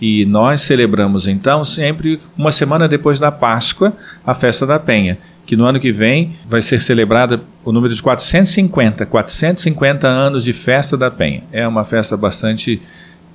E 0.00 0.26
nós 0.26 0.60
celebramos 0.62 1.26
então 1.26 1.64
sempre 1.64 2.20
uma 2.36 2.52
semana 2.52 2.86
depois 2.86 3.18
da 3.18 3.32
Páscoa 3.32 3.94
a 4.26 4.34
festa 4.34 4.66
da 4.66 4.78
Penha, 4.78 5.18
que 5.46 5.56
no 5.56 5.64
ano 5.64 5.80
que 5.80 5.92
vem 5.92 6.34
vai 6.48 6.60
ser 6.60 6.80
celebrada 6.80 7.40
o 7.64 7.72
número 7.72 7.94
de 7.94 8.02
450, 8.02 9.06
450 9.06 10.06
anos 10.06 10.44
de 10.44 10.52
festa 10.52 10.96
da 10.96 11.10
Penha. 11.10 11.42
É 11.50 11.66
uma 11.66 11.84
festa 11.84 12.16
bastante 12.16 12.80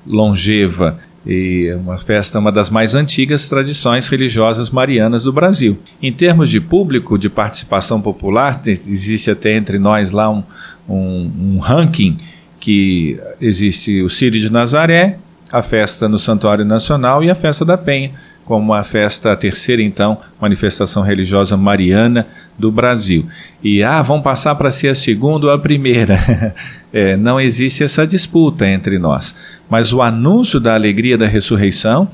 longeva 0.06 1.00
e 1.26 1.72
uma 1.76 1.98
festa 1.98 2.40
uma 2.40 2.52
das 2.52 2.70
mais 2.70 2.96
antigas 2.96 3.48
tradições 3.48 4.08
religiosas 4.08 4.70
marianas 4.70 5.24
do 5.24 5.32
Brasil. 5.32 5.78
Em 6.02 6.12
termos 6.12 6.50
de 6.50 6.60
público, 6.60 7.18
de 7.18 7.30
participação 7.30 8.02
popular, 8.02 8.62
existe 8.66 9.30
até 9.30 9.56
entre 9.56 9.78
nós 9.78 10.12
lá 10.12 10.30
um, 10.30 10.44
um, 10.90 11.32
um 11.56 11.60
ranking 11.60 12.18
que 12.60 13.20
existe 13.40 14.02
o 14.02 14.10
Círio 14.10 14.40
de 14.40 14.50
Nazaré, 14.50 15.18
a 15.52 15.62
festa 15.62 16.08
no 16.08 16.18
Santuário 16.18 16.64
Nacional 16.64 17.24
e 17.24 17.30
a 17.30 17.36
festa 17.36 17.66
da 17.66 17.78
Penha, 17.78 18.12
como 18.46 18.74
a 18.74 18.84
festa, 18.84 19.32
a 19.32 19.36
terceira 19.36 19.82
então, 19.82 20.18
manifestação 20.40 21.04
religiosa 21.04 21.56
mariana 21.58 22.28
do 22.58 22.72
Brasil. 22.72 23.26
E, 23.64 23.84
ah, 23.84 24.02
vão 24.02 24.22
passar 24.22 24.56
para 24.56 24.72
ser 24.72 24.90
a 24.90 24.96
segunda 24.96 25.48
ou 25.48 25.54
a 25.54 25.60
primeira. 25.60 26.18
é, 26.92 27.16
não 27.16 27.40
existe 27.40 27.84
essa 27.84 28.06
disputa 28.06 28.68
entre 28.68 28.98
nós. 28.98 29.36
Mas 29.70 29.94
o 29.94 30.02
anúncio 30.02 30.60
da 30.60 30.74
alegria 30.74 31.18
da 31.18 31.28
ressurreição, 31.28 32.10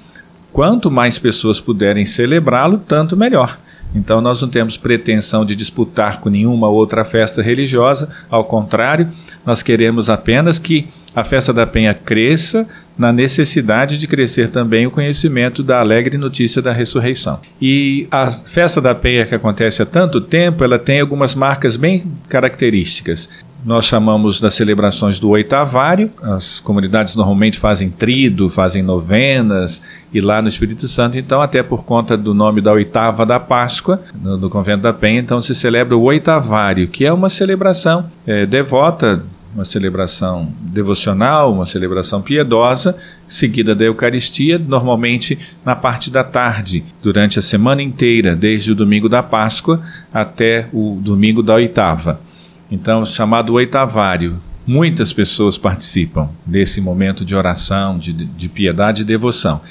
quanto 0.52 0.92
mais 0.92 1.18
pessoas 1.18 1.60
puderem 1.60 2.06
celebrá-lo, 2.06 2.80
tanto 2.80 3.16
melhor. 3.16 3.58
Então 3.96 4.22
nós 4.22 4.42
não 4.42 4.50
temos 4.50 4.78
pretensão 4.78 5.46
de 5.46 5.56
disputar 5.56 6.20
com 6.20 6.30
nenhuma 6.30 6.68
outra 6.68 7.06
festa 7.06 7.42
religiosa, 7.42 8.10
ao 8.30 8.44
contrário, 8.44 9.10
nós 9.48 9.64
queremos 9.64 10.10
apenas 10.10 10.60
que 10.60 10.90
a 11.16 11.24
festa 11.24 11.54
da 11.54 11.66
Penha 11.66 11.94
cresça 11.94 12.68
na 12.98 13.14
necessidade 13.14 13.98
de 13.98 14.06
crescer 14.06 14.50
também 14.50 14.86
o 14.86 14.92
conhecimento 14.92 15.64
da 15.64 15.80
alegre 15.80 16.18
notícia 16.18 16.62
da 16.62 16.74
ressurreição. 16.74 17.40
E 17.62 18.10
a 18.12 18.30
festa 18.30 18.82
da 18.82 18.94
Penha 18.94 19.26
que 19.26 19.34
acontece 19.34 19.82
há 19.82 19.86
tanto 19.86 20.20
tempo, 20.20 20.66
ela 20.66 20.78
tem 20.78 21.00
algumas 21.00 21.34
marcas 21.34 21.78
bem 21.78 22.04
características. 22.28 23.30
Nós 23.66 23.86
chamamos 23.86 24.42
das 24.42 24.54
celebrações 24.54 25.18
do 25.18 25.30
oitavário, 25.30 26.12
as 26.22 26.60
comunidades 26.60 27.16
normalmente 27.16 27.58
fazem 27.58 27.90
trido, 27.90 28.50
fazem 28.50 28.84
novenas, 28.84 29.82
e 30.14 30.20
lá 30.20 30.42
no 30.42 30.50
Espírito 30.50 30.88
Santo, 30.90 31.18
então, 31.18 31.42
até 31.42 31.64
por 31.64 31.86
conta 31.86 32.18
do 32.18 32.34
nome 32.34 32.60
da 32.60 32.74
oitava 32.74 33.26
da 33.26 33.40
Páscoa, 33.40 34.02
no, 34.22 34.38
no 34.38 34.50
Convento 34.50 34.84
da 34.84 34.94
Penha, 34.94 35.22
então 35.22 35.40
se 35.40 35.56
celebra 35.56 35.96
o 35.96 36.04
oitavário, 36.04 36.88
que 36.88 37.06
é 37.06 37.14
uma 37.14 37.30
celebração 37.30 38.10
é, 38.26 38.46
devota 38.46 39.24
uma 39.58 39.66
celebração 39.66 40.54
devocional, 40.60 41.52
uma 41.52 41.66
celebração 41.66 42.22
piedosa, 42.22 42.96
seguida 43.28 43.74
da 43.74 43.86
Eucaristia, 43.86 44.60
normalmente 44.60 45.40
na 45.66 45.76
parte 45.76 46.12
da 46.12 46.24
tarde, 46.24 46.86
durante 47.02 47.40
a 47.40 47.42
semana 47.42 47.82
inteira, 47.82 48.36
desde 48.36 48.72
o 48.72 48.76
domingo 48.76 49.10
da 49.10 49.24
Páscoa 49.24 49.82
até 50.14 50.70
o 50.72 51.00
domingo 51.02 51.42
da 51.42 51.56
oitava. 51.56 52.22
Então, 52.70 53.04
chamado 53.04 53.54
oitavário. 53.54 54.40
Muitas 54.68 55.12
pessoas 55.12 55.58
participam 55.58 56.30
desse 56.46 56.80
momento 56.80 57.26
de 57.26 57.34
oração, 57.34 57.98
de, 57.98 58.14
de 58.14 58.48
piedade 58.48 59.02
e 59.02 59.06
devoção. 59.06 59.62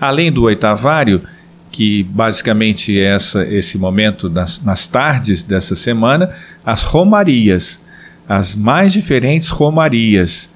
Além 0.00 0.32
do 0.32 0.44
oitavário, 0.44 1.22
que 1.70 2.02
basicamente 2.02 2.98
é 2.98 3.04
essa, 3.04 3.46
esse 3.46 3.78
momento 3.78 4.28
nas, 4.28 4.60
nas 4.64 4.88
tardes 4.88 5.44
dessa 5.44 5.76
semana, 5.76 6.30
as 6.66 6.82
romarias 6.82 7.78
as 8.28 8.54
mais 8.54 8.92
diferentes 8.92 9.48
romarias, 9.48 10.50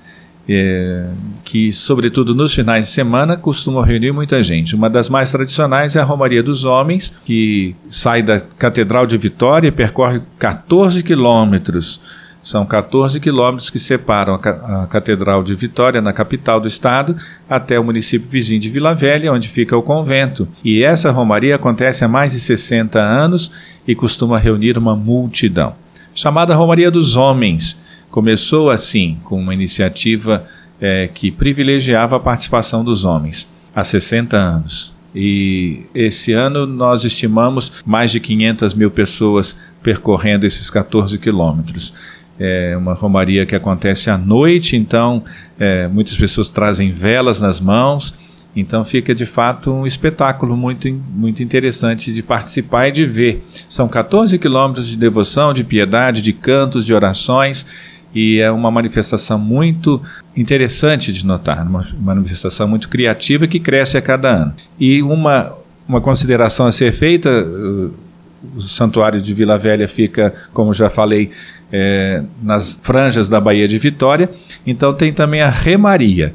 é, 0.48 1.06
que, 1.44 1.72
sobretudo 1.72 2.34
nos 2.34 2.54
finais 2.54 2.86
de 2.86 2.92
semana, 2.92 3.36
costumam 3.36 3.82
reunir 3.82 4.12
muita 4.12 4.42
gente. 4.42 4.74
Uma 4.74 4.90
das 4.90 5.08
mais 5.08 5.30
tradicionais 5.30 5.96
é 5.96 6.00
a 6.00 6.04
Romaria 6.04 6.42
dos 6.42 6.64
Homens, 6.64 7.12
que 7.24 7.74
sai 7.88 8.22
da 8.22 8.40
Catedral 8.40 9.06
de 9.06 9.16
Vitória 9.16 9.68
e 9.68 9.72
percorre 9.72 10.20
14 10.38 11.02
quilômetros 11.02 12.00
São 12.42 12.66
14 12.66 13.20
quilômetros 13.20 13.70
que 13.70 13.78
separam 13.78 14.34
a, 14.34 14.86
Catedral 14.90 15.44
de 15.44 15.54
Vitória, 15.54 16.00
na 16.00 16.12
capital 16.12 16.60
do 16.60 16.66
estado, 16.66 17.16
até 17.48 17.78
o 17.78 17.84
município 17.84 18.28
vizinho 18.28 18.60
de 18.60 18.68
Vila 18.68 18.94
Velha, 18.94 19.32
onde 19.32 19.48
fica 19.48 19.76
o 19.76 19.82
convento. 19.82 20.48
E 20.64 20.82
essa 20.82 21.12
romaria 21.12 21.54
acontece 21.54 22.04
há 22.04 22.08
mais 22.08 22.32
de 22.32 22.40
60 22.40 23.00
anos 23.00 23.52
e 23.86 23.94
costuma 23.94 24.38
reunir 24.38 24.76
uma 24.76 24.96
multidão. 24.96 25.81
Chamada 26.14 26.54
Romaria 26.54 26.90
dos 26.90 27.16
Homens. 27.16 27.76
Começou 28.10 28.70
assim, 28.70 29.18
com 29.24 29.40
uma 29.40 29.54
iniciativa 29.54 30.44
é, 30.80 31.08
que 31.12 31.30
privilegiava 31.30 32.16
a 32.16 32.20
participação 32.20 32.84
dos 32.84 33.04
homens, 33.04 33.48
há 33.74 33.82
60 33.82 34.36
anos. 34.36 34.92
E 35.14 35.82
esse 35.94 36.32
ano 36.32 36.66
nós 36.66 37.04
estimamos 37.04 37.72
mais 37.84 38.10
de 38.10 38.18
500 38.18 38.74
mil 38.74 38.90
pessoas 38.90 39.56
percorrendo 39.82 40.46
esses 40.46 40.70
14 40.70 41.18
quilômetros. 41.18 41.94
É 42.38 42.74
uma 42.76 42.94
romaria 42.94 43.46
que 43.46 43.54
acontece 43.54 44.10
à 44.10 44.18
noite, 44.18 44.76
então 44.76 45.22
é, 45.58 45.86
muitas 45.86 46.16
pessoas 46.16 46.48
trazem 46.48 46.90
velas 46.90 47.40
nas 47.40 47.60
mãos. 47.60 48.14
Então 48.54 48.84
fica 48.84 49.14
de 49.14 49.24
fato 49.24 49.72
um 49.72 49.86
espetáculo 49.86 50.56
muito, 50.56 50.88
muito 51.14 51.42
interessante 51.42 52.12
de 52.12 52.22
participar 52.22 52.88
e 52.88 52.92
de 52.92 53.06
ver. 53.06 53.42
São 53.68 53.88
14 53.88 54.38
quilômetros 54.38 54.86
de 54.86 54.96
devoção, 54.96 55.54
de 55.54 55.64
piedade, 55.64 56.20
de 56.20 56.32
cantos, 56.32 56.84
de 56.84 56.92
orações 56.92 57.64
e 58.14 58.40
é 58.40 58.50
uma 58.50 58.70
manifestação 58.70 59.38
muito 59.38 60.00
interessante 60.36 61.12
de 61.12 61.24
notar, 61.24 61.66
uma 61.66 61.86
manifestação 61.98 62.68
muito 62.68 62.88
criativa 62.88 63.46
que 63.46 63.58
cresce 63.58 63.96
a 63.96 64.02
cada 64.02 64.28
ano. 64.28 64.54
E 64.78 65.02
uma, 65.02 65.52
uma 65.88 66.00
consideração 66.00 66.66
a 66.66 66.72
ser 66.72 66.92
feita, 66.92 67.30
o 68.54 68.60
Santuário 68.60 69.20
de 69.20 69.32
Vila 69.32 69.56
Velha 69.56 69.88
fica, 69.88 70.34
como 70.52 70.74
já 70.74 70.90
falei, 70.90 71.30
é, 71.72 72.22
nas 72.42 72.78
franjas 72.82 73.30
da 73.30 73.40
Baía 73.40 73.66
de 73.66 73.78
Vitória, 73.78 74.28
então 74.66 74.92
tem 74.92 75.10
também 75.12 75.40
a 75.40 75.48
remaria. 75.48 76.34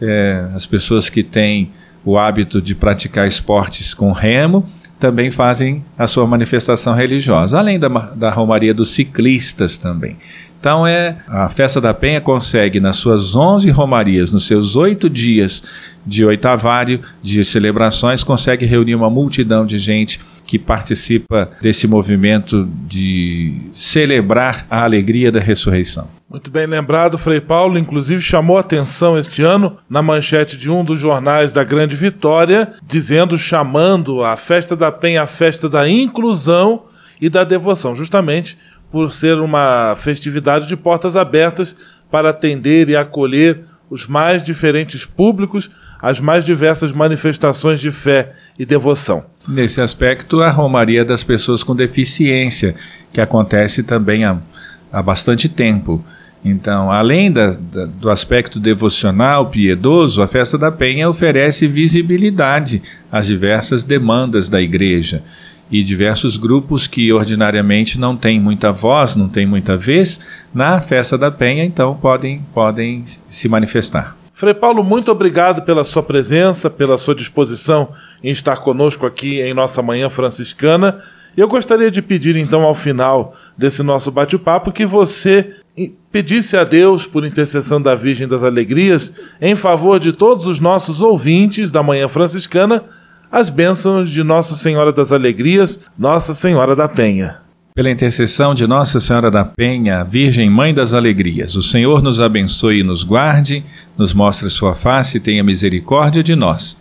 É, 0.00 0.46
as 0.54 0.66
pessoas 0.66 1.08
que 1.08 1.22
têm 1.22 1.70
o 2.04 2.18
hábito 2.18 2.62
de 2.62 2.74
praticar 2.74 3.26
esportes 3.26 3.92
com 3.92 4.12
remo 4.12 4.64
também 4.98 5.30
fazem 5.30 5.84
a 5.98 6.06
sua 6.06 6.26
manifestação 6.26 6.94
religiosa, 6.94 7.58
além 7.58 7.78
da, 7.78 7.88
da 7.88 8.30
romaria 8.30 8.72
dos 8.72 8.90
ciclistas 8.90 9.76
também. 9.76 10.16
Então 10.58 10.86
é 10.86 11.16
a 11.28 11.48
festa 11.48 11.80
da 11.80 11.92
Penha 11.92 12.20
consegue 12.20 12.80
nas 12.80 12.96
suas 12.96 13.36
11 13.36 13.70
romarias, 13.70 14.30
nos 14.30 14.46
seus 14.46 14.74
oito 14.74 15.08
dias 15.08 15.62
de 16.06 16.24
oitavário 16.24 17.00
de 17.22 17.44
celebrações, 17.44 18.24
consegue 18.24 18.64
reunir 18.64 18.94
uma 18.94 19.10
multidão 19.10 19.66
de 19.66 19.76
gente 19.76 20.20
que 20.46 20.58
participa 20.58 21.50
desse 21.60 21.86
movimento 21.86 22.68
de 22.86 23.54
celebrar 23.74 24.66
a 24.70 24.84
alegria 24.84 25.30
da 25.30 25.40
ressurreição. 25.40 26.15
Muito 26.28 26.50
bem 26.50 26.66
lembrado, 26.66 27.16
Frei 27.16 27.40
Paulo, 27.40 27.78
inclusive 27.78 28.20
chamou 28.20 28.58
atenção 28.58 29.16
este 29.16 29.42
ano 29.42 29.78
na 29.88 30.02
manchete 30.02 30.58
de 30.58 30.68
um 30.68 30.84
dos 30.84 30.98
jornais 30.98 31.52
da 31.52 31.62
Grande 31.62 31.94
Vitória, 31.94 32.72
dizendo, 32.82 33.38
chamando 33.38 34.24
a 34.24 34.36
festa 34.36 34.74
da 34.74 34.90
Penha 34.90 35.22
a 35.22 35.26
festa 35.26 35.68
da 35.68 35.88
inclusão 35.88 36.82
e 37.20 37.30
da 37.30 37.44
devoção, 37.44 37.94
justamente 37.94 38.58
por 38.90 39.12
ser 39.12 39.38
uma 39.38 39.94
festividade 39.96 40.66
de 40.66 40.76
portas 40.76 41.16
abertas 41.16 41.76
para 42.10 42.30
atender 42.30 42.88
e 42.88 42.96
acolher 42.96 43.60
os 43.88 44.06
mais 44.06 44.42
diferentes 44.42 45.04
públicos, 45.04 45.70
as 46.02 46.18
mais 46.18 46.44
diversas 46.44 46.90
manifestações 46.90 47.80
de 47.80 47.92
fé 47.92 48.32
e 48.58 48.66
devoção. 48.66 49.24
Nesse 49.46 49.80
aspecto, 49.80 50.42
a 50.42 50.50
Romaria 50.50 51.04
das 51.04 51.22
Pessoas 51.22 51.62
com 51.62 51.74
Deficiência, 51.74 52.74
que 53.12 53.20
acontece 53.20 53.84
também 53.84 54.24
há, 54.24 54.36
há 54.92 55.00
bastante 55.00 55.48
tempo. 55.48 56.04
Então, 56.48 56.92
além 56.92 57.32
da, 57.32 57.50
da, 57.50 57.86
do 57.86 58.08
aspecto 58.08 58.60
devocional, 58.60 59.46
piedoso, 59.46 60.22
a 60.22 60.28
Festa 60.28 60.56
da 60.56 60.70
Penha 60.70 61.10
oferece 61.10 61.66
visibilidade 61.66 62.80
às 63.10 63.26
diversas 63.26 63.82
demandas 63.82 64.48
da 64.48 64.62
igreja 64.62 65.24
e 65.68 65.82
diversos 65.82 66.36
grupos 66.36 66.86
que 66.86 67.12
ordinariamente 67.12 67.98
não 67.98 68.16
têm 68.16 68.38
muita 68.38 68.70
voz, 68.70 69.16
não 69.16 69.28
têm 69.28 69.44
muita 69.44 69.76
vez, 69.76 70.20
na 70.54 70.80
festa 70.80 71.18
da 71.18 71.32
Penha, 71.32 71.64
então 71.64 71.96
podem, 71.96 72.40
podem 72.54 73.02
se 73.04 73.48
manifestar. 73.48 74.16
Frei 74.32 74.54
Paulo, 74.54 74.84
muito 74.84 75.10
obrigado 75.10 75.62
pela 75.62 75.82
sua 75.82 76.04
presença, 76.04 76.70
pela 76.70 76.96
sua 76.96 77.16
disposição 77.16 77.88
em 78.22 78.30
estar 78.30 78.58
conosco 78.58 79.04
aqui 79.04 79.40
em 79.40 79.52
nossa 79.52 79.82
manhã 79.82 80.08
franciscana. 80.08 81.02
Eu 81.36 81.48
gostaria 81.48 81.90
de 81.90 82.00
pedir 82.00 82.36
então 82.36 82.62
ao 82.62 82.74
final 82.74 83.34
desse 83.58 83.82
nosso 83.82 84.12
bate-papo 84.12 84.70
que 84.70 84.86
você 84.86 85.56
pedisse 86.10 86.56
a 86.56 86.64
Deus, 86.64 87.06
por 87.06 87.26
intercessão 87.26 87.80
da 87.80 87.94
Virgem 87.94 88.26
das 88.26 88.42
Alegrias, 88.42 89.12
em 89.40 89.54
favor 89.54 90.00
de 90.00 90.12
todos 90.12 90.46
os 90.46 90.58
nossos 90.58 91.02
ouvintes 91.02 91.70
da 91.70 91.82
Manhã 91.82 92.08
Franciscana, 92.08 92.82
as 93.30 93.50
bênçãos 93.50 94.08
de 94.08 94.22
Nossa 94.22 94.54
Senhora 94.54 94.92
das 94.92 95.12
Alegrias, 95.12 95.80
Nossa 95.98 96.32
Senhora 96.32 96.74
da 96.74 96.88
Penha. 96.88 97.38
Pela 97.74 97.90
intercessão 97.90 98.54
de 98.54 98.66
Nossa 98.66 98.98
Senhora 98.98 99.30
da 99.30 99.44
Penha, 99.44 100.02
Virgem 100.02 100.48
Mãe 100.48 100.72
das 100.72 100.94
Alegrias, 100.94 101.54
o 101.54 101.62
Senhor 101.62 102.02
nos 102.02 102.20
abençoe 102.20 102.80
e 102.80 102.82
nos 102.82 103.04
guarde, 103.04 103.62
nos 103.98 104.14
mostre 104.14 104.48
sua 104.48 104.74
face 104.74 105.18
e 105.18 105.20
tenha 105.20 105.44
misericórdia 105.44 106.22
de 106.22 106.34
nós. 106.34 106.80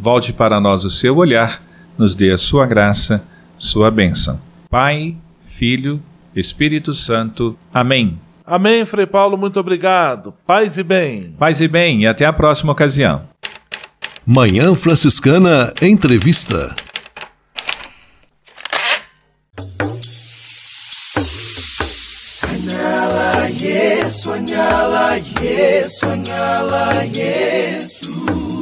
Volte 0.00 0.32
para 0.32 0.58
nós 0.58 0.84
o 0.84 0.90
seu 0.90 1.18
olhar, 1.18 1.60
nos 1.98 2.14
dê 2.14 2.30
a 2.30 2.38
sua 2.38 2.64
graça, 2.64 3.22
sua 3.58 3.90
bênção. 3.90 4.40
Pai, 4.70 5.14
Filho, 5.44 6.00
Espírito 6.34 6.94
Santo. 6.94 7.56
Amém. 7.72 8.18
Amém, 8.46 8.84
Frei 8.84 9.06
Paulo, 9.06 9.36
muito 9.36 9.58
obrigado. 9.58 10.34
Paz 10.46 10.76
e 10.76 10.82
bem. 10.82 11.34
Paz 11.38 11.60
e 11.60 11.68
bem, 11.68 12.02
e 12.02 12.06
até 12.06 12.26
a 12.26 12.32
próxima 12.32 12.72
ocasião. 12.72 13.22
Manhã 14.26 14.74
Franciscana 14.74 15.72
Entrevista. 15.80 16.74
Yes, 23.62 24.26
yes, 25.40 26.02
yes. 27.16 28.61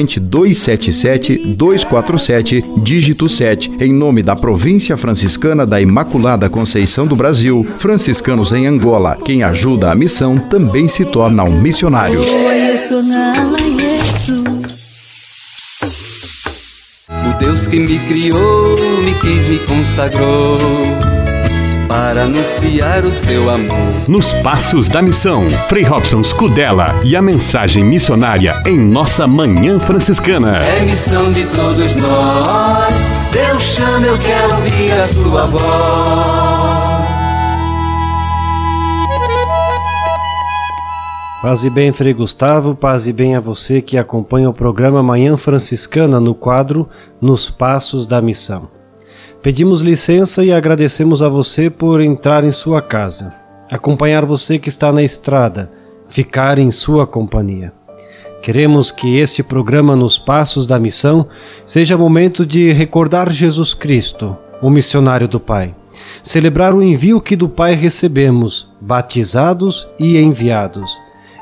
corrente 0.01 0.19
277 0.19 1.55
247, 1.55 2.63
dígito 2.77 3.29
7, 3.29 3.71
em 3.79 3.93
nome 3.93 4.23
da 4.23 4.35
Província 4.35 4.97
Franciscana 4.97 5.65
da 5.65 5.79
Imaculada 5.79 6.49
Conceição 6.49 7.05
do 7.05 7.15
Brasil, 7.15 7.65
franciscanos 7.77 8.51
em 8.51 8.65
Angola. 8.65 9.17
Quem 9.23 9.43
ajuda 9.43 9.91
a 9.91 9.95
missão 9.95 10.37
também 10.37 10.87
se 10.87 11.05
torna 11.05 11.43
um 11.43 11.61
missionário. 11.61 12.19
O 17.09 17.39
Deus 17.39 17.67
que 17.67 17.79
me 17.79 17.99
criou, 17.99 18.75
me 19.03 19.13
quis, 19.21 19.47
me 19.47 19.59
consagrou 19.59 21.00
para 21.91 22.23
anunciar 22.23 23.03
o 23.03 23.11
seu 23.11 23.49
amor. 23.49 24.07
Nos 24.07 24.31
Passos 24.41 24.87
da 24.87 25.01
Missão, 25.01 25.49
Frei 25.67 25.83
Robson 25.83 26.23
Scudella 26.23 26.95
e 27.03 27.17
a 27.17 27.21
mensagem 27.21 27.83
missionária 27.83 28.63
em 28.65 28.79
nossa 28.79 29.27
Manhã 29.27 29.77
Franciscana. 29.77 30.59
É 30.59 30.85
missão 30.85 31.29
de 31.33 31.45
todos 31.47 31.93
nós, 31.95 32.95
Deus 33.33 33.61
chama, 33.63 34.07
eu 34.07 34.17
quero 34.19 34.55
ouvir 34.55 34.91
a 34.93 35.05
sua 35.05 35.45
voz. 35.47 35.61
Paz 41.41 41.63
e 41.65 41.69
bem, 41.69 41.91
Frei 41.91 42.13
Gustavo, 42.13 42.73
paz 42.73 43.05
e 43.05 43.11
bem 43.11 43.35
a 43.35 43.41
você 43.41 43.81
que 43.81 43.97
acompanha 43.97 44.49
o 44.49 44.53
programa 44.53 45.03
Manhã 45.03 45.35
Franciscana 45.35 46.21
no 46.21 46.33
quadro 46.33 46.87
Nos 47.19 47.49
Passos 47.49 48.07
da 48.07 48.21
Missão. 48.21 48.80
Pedimos 49.41 49.81
licença 49.81 50.45
e 50.45 50.53
agradecemos 50.53 51.23
a 51.23 51.27
você 51.27 51.67
por 51.67 51.99
entrar 51.99 52.43
em 52.43 52.51
sua 52.51 52.79
casa, 52.79 53.33
acompanhar 53.71 54.23
você 54.23 54.59
que 54.59 54.69
está 54.69 54.91
na 54.91 55.01
estrada, 55.01 55.71
ficar 56.07 56.59
em 56.59 56.69
sua 56.69 57.07
companhia. 57.07 57.73
Queremos 58.43 58.91
que 58.91 59.17
este 59.17 59.41
programa 59.41 59.95
Nos 59.95 60.19
Passos 60.19 60.67
da 60.67 60.77
Missão 60.77 61.27
seja 61.65 61.97
momento 61.97 62.45
de 62.45 62.71
recordar 62.71 63.31
Jesus 63.31 63.73
Cristo, 63.73 64.37
o 64.61 64.69
missionário 64.69 65.27
do 65.27 65.39
Pai, 65.39 65.73
celebrar 66.21 66.75
o 66.75 66.83
envio 66.83 67.19
que 67.19 67.35
do 67.35 67.49
Pai 67.49 67.73
recebemos, 67.73 68.71
batizados 68.79 69.87
e 69.97 70.19
enviados, 70.19 70.95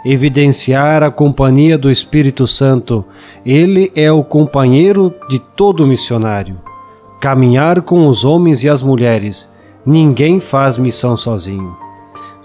evidenciar 0.05 1.03
a 1.03 1.11
companhia 1.11 1.77
do 1.77 1.91
Espírito 1.91 2.47
Santo, 2.47 3.03
ele 3.45 3.91
é 3.93 4.09
o 4.09 4.23
companheiro 4.23 5.13
de 5.29 5.37
todo 5.37 5.85
missionário, 5.85 6.68
caminhar 7.19 7.81
com 7.81 8.07
os 8.07 8.23
homens 8.23 8.63
e 8.63 8.69
as 8.69 8.81
mulheres, 8.81 9.51
ninguém 9.85 10.39
faz 10.39 10.77
missão 10.77 11.17
sozinho. 11.17 11.75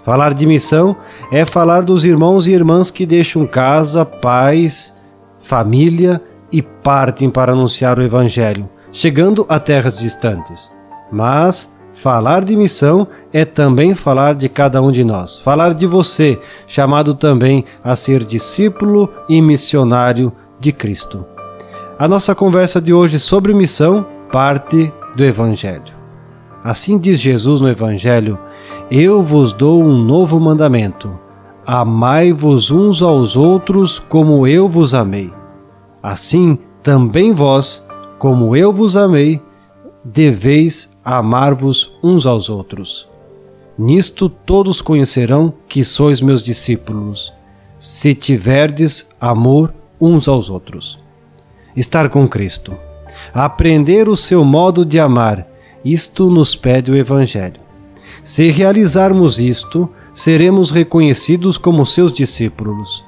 Falar 0.03 0.33
de 0.33 0.45
missão 0.45 0.95
é 1.31 1.45
falar 1.45 1.81
dos 1.81 2.05
irmãos 2.05 2.45
e 2.45 2.51
irmãs 2.51 2.91
que 2.91 3.05
deixam 3.05 3.47
casa, 3.47 4.05
pais, 4.05 4.93
família 5.39 6.21
e 6.51 6.61
partem 6.61 7.29
para 7.29 7.53
anunciar 7.53 7.97
o 7.97 8.03
Evangelho, 8.03 8.69
chegando 8.91 9.45
a 9.49 9.59
terras 9.59 9.97
distantes. 9.97 10.71
Mas 11.11 11.73
falar 11.93 12.43
de 12.43 12.55
missão 12.55 13.07
é 13.33 13.45
também 13.45 13.95
falar 13.95 14.35
de 14.35 14.47
cada 14.49 14.81
um 14.81 14.91
de 14.91 15.03
nós, 15.03 15.39
falar 15.39 15.73
de 15.73 15.87
você, 15.87 16.37
chamado 16.67 17.15
também 17.15 17.65
a 17.83 17.95
ser 17.95 18.23
discípulo 18.23 19.09
e 19.27 19.41
missionário 19.41 20.31
de 20.59 20.71
Cristo. 20.71 21.25
A 21.97 22.07
nossa 22.07 22.35
conversa 22.35 22.81
de 22.81 22.93
hoje 22.93 23.19
sobre 23.19 23.53
missão 23.53 24.05
parte 24.31 24.91
do 25.15 25.23
Evangelho. 25.23 25.93
Assim 26.63 26.97
diz 26.97 27.19
Jesus 27.19 27.61
no 27.61 27.69
Evangelho: 27.69 28.39
Eu 28.89 29.23
vos 29.23 29.53
dou 29.53 29.83
um 29.83 29.97
novo 29.97 30.39
mandamento. 30.39 31.17
Amai-vos 31.65 32.69
uns 32.71 33.01
aos 33.01 33.35
outros 33.35 33.99
como 33.99 34.45
eu 34.47 34.69
vos 34.69 34.93
amei. 34.93 35.31
Assim 36.01 36.57
também 36.83 37.33
vós, 37.33 37.85
como 38.19 38.55
eu 38.55 38.71
vos 38.71 38.95
amei, 38.95 39.41
deveis 40.03 40.95
amar-vos 41.03 41.97
uns 42.03 42.27
aos 42.27 42.49
outros. 42.49 43.09
Nisto 43.77 44.29
todos 44.29 44.81
conhecerão 44.81 45.53
que 45.67 45.83
sois 45.83 46.21
meus 46.21 46.41
discípulos, 46.41 47.33
se 47.77 48.15
tiverdes 48.15 49.09
amor 49.19 49.73
uns 49.99 50.27
aos 50.27 50.49
outros. 50.49 50.99
Estar 51.75 52.09
com 52.09 52.27
Cristo. 52.27 52.73
Aprender 53.33 54.07
o 54.07 54.15
seu 54.15 54.43
modo 54.43 54.85
de 54.85 54.99
amar, 54.99 55.47
isto 55.83 56.29
nos 56.29 56.55
pede 56.55 56.91
o 56.91 56.95
Evangelho. 56.95 57.59
Se 58.23 58.49
realizarmos 58.49 59.39
isto, 59.39 59.89
seremos 60.13 60.71
reconhecidos 60.71 61.57
como 61.57 61.85
seus 61.85 62.11
discípulos. 62.11 63.03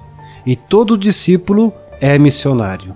E 0.45 0.55
todo 0.55 0.97
discípulo 0.97 1.74
é 1.99 2.18
missionário. 2.20 2.93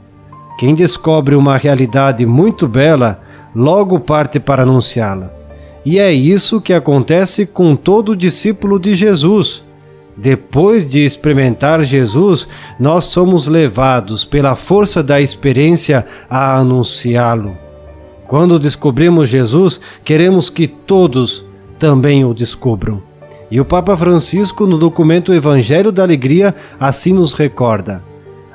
Quem 0.60 0.76
descobre 0.76 1.34
uma 1.34 1.58
realidade 1.58 2.26
muito 2.26 2.68
bela, 2.68 3.22
logo 3.56 4.00
parte 4.00 4.40
para 4.40 4.64
anunciá-la. 4.64 5.34
E 5.84 5.98
é 5.98 6.14
isso 6.14 6.62
que 6.62 6.74
acontece 6.74 7.46
com 7.46 7.76
todo 7.76 8.16
discípulo 8.16 8.80
de 8.80 8.94
Jesus. 8.94 9.64
Depois 10.16 10.86
de 10.86 11.00
experimentar 11.06 11.84
Jesus, 11.84 12.48
nós 12.80 13.06
somos 13.06 13.48
levados 13.48 14.26
pela 14.26 14.56
força 14.56 15.02
da 15.02 15.22
experiência 15.22 16.06
a 16.30 16.58
anunciá-lo. 16.58 17.58
Quando 18.28 18.60
descobrimos 18.60 19.30
Jesus, 19.30 19.80
queremos 20.04 20.50
que 20.50 20.68
todos 20.68 21.46
também 21.78 22.24
o 22.24 22.34
descubram. 22.34 23.02
E 23.50 23.60
o 23.60 23.66
Papa 23.66 23.98
Francisco, 23.98 24.66
no 24.66 24.78
documento 24.78 25.34
Evangelho 25.34 25.92
da 25.92 26.04
Alegria, 26.04 26.56
assim 26.80 27.12
nos 27.12 27.34
recorda. 27.34 28.02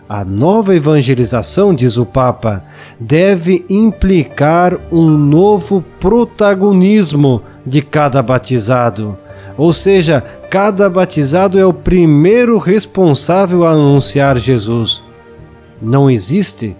A 0.08 0.24
nova 0.24 0.74
evangelização, 0.74 1.74
diz 1.74 1.96
o 1.96 2.06
Papa, 2.06 2.64
deve 2.98 3.66
implicar 3.68 4.78
um 4.90 5.10
novo 5.10 5.84
protagonismo 6.00 7.42
de 7.66 7.82
cada 7.82 8.22
batizado. 8.22 9.18
Ou 9.58 9.72
seja, 9.72 10.24
cada 10.50 10.88
batizado 10.88 11.58
é 11.58 11.66
o 11.66 11.72
primeiro 11.72 12.58
responsável 12.58 13.64
a 13.64 13.72
anunciar 13.72 14.38
Jesus. 14.38 15.02
Não 15.80 16.10
existe 16.10 16.76